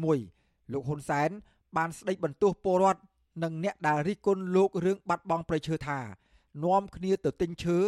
[0.00, 1.30] 2021លោកហ៊ុនសែន
[1.76, 3.00] បានស្ដីបន្ទោសពលរដ្ឋ
[3.42, 5.98] និងអ្នកដែលរិះគន់លោករឿងបាត់បង់ព្រៃឈើថា
[6.64, 7.78] នាំគ្នាទៅទិញឈើ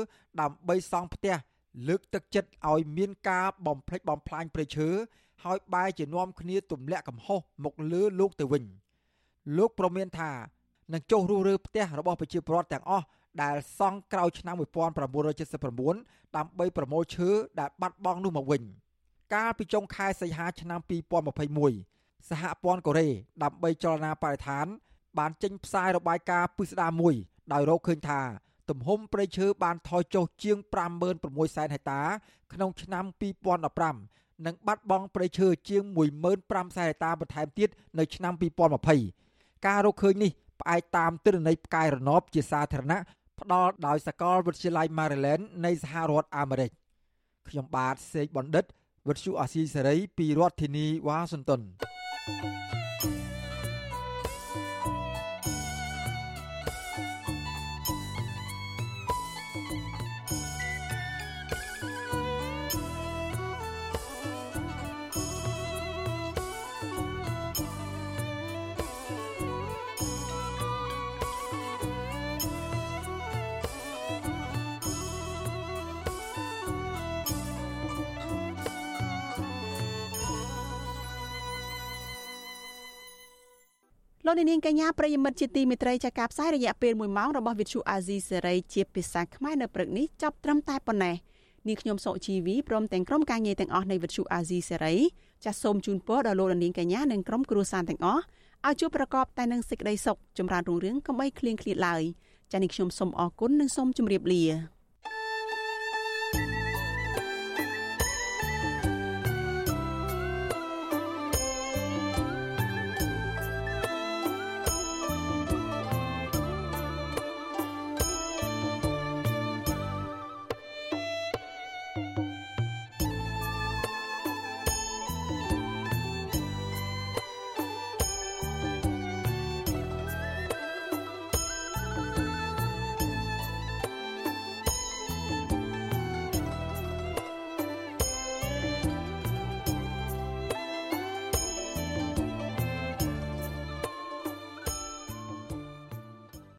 [0.41, 1.35] ដើម្បីសង់ផ្ទះ
[1.89, 4.89] លើកទឹកចិត្តឲ្យមានការបំផ្លិចបំផ្លាញព្រៃឈើ
[5.45, 8.65] ហើយបែរជានាំគ្នាទម្លាក់កំហុសមកលើលោកទៅវិញ
[9.57, 10.31] លោកប្រមានថា
[10.93, 13.05] នឹងចុះរុះរើផ្ទះរបស់ប្រជាពលរដ្ឋទាំងអស់
[13.43, 17.29] ដែលសង់ក្រោយឆ្នាំ1979ដើម្បីប្រមូលឈើ
[17.61, 18.63] ដែលបាត់បង់នោះមកវិញ
[19.35, 20.81] កាលពីចុងខែសីហាឆ្នាំ
[21.55, 23.09] 2021សហព័ន្ធកូរ៉េ
[23.43, 24.67] ដើម្បីចលនាបរិស្ថាន
[25.19, 27.15] បានចេញផ្សាយរបាយការណ៍ពិស្ដារមួយ
[27.53, 28.21] ដោយរកឃើញថា
[28.71, 30.59] ទំហំព្រៃឈើបានថយចុះជាង
[31.07, 32.03] 56សែនហិកតា
[32.53, 33.05] ក្នុងឆ្នាំ
[33.75, 35.83] 2015និងបាត់បង់ព្រៃឈើជាង
[36.33, 38.33] 15000សែនហិកតាបន្ថែមទៀតនៅឆ្នាំ
[39.01, 43.01] 2020ការរកឃើញនេះផ្អែកតាមទិន្នន័យផ្កាយរណបជាសាធារណៈ
[43.41, 46.71] ផ្ដល់ដោយសាកលវិទ្យាល័យ Maryland នៃសហរដ្ឋអាមេរិក
[47.49, 48.65] ខ្ញុំបាទសេកបណ្ឌិត
[49.09, 51.61] វិទ្យុអាស៊ីសេរីពីរដ្ឋធានីវ៉ាស៊ីនតោន
[84.29, 91.17] លោកនាងកញ្ញាប្រិយមិត្តជាទីមេត្រីចាការផ្សាយរយៈពេល1ម៉ោងរបស់វិទ្យុអាស៊ីសេរីជាភាសាខ្មែរនៅព្រឹកនេះចប់ត្រឹមតែប៉ុណ្ណេះ
[91.69, 94.95] នាងខ្ញុំសុជីវីព្រមទាំងក្រុមការងារទាំងអស់នៃវិទ្យុអាស៊ីសេរី
[95.45, 98.23] ចាសសូមជូនពរដល់លោកនាងកញ្ញានិងក្រុមគ្រួសារទាំងអស់
[98.67, 102.03] ឲ្យជួបប្រកបតែនឹងសេចក្តីសុខចម្រើនរុងរឿងកុំបីឃ្លៀងឃ្លាតឡើយ
[102.53, 104.76] ចា៎នេះខ្ញុំសូមអរគុណនិងសូមជម្រាបលា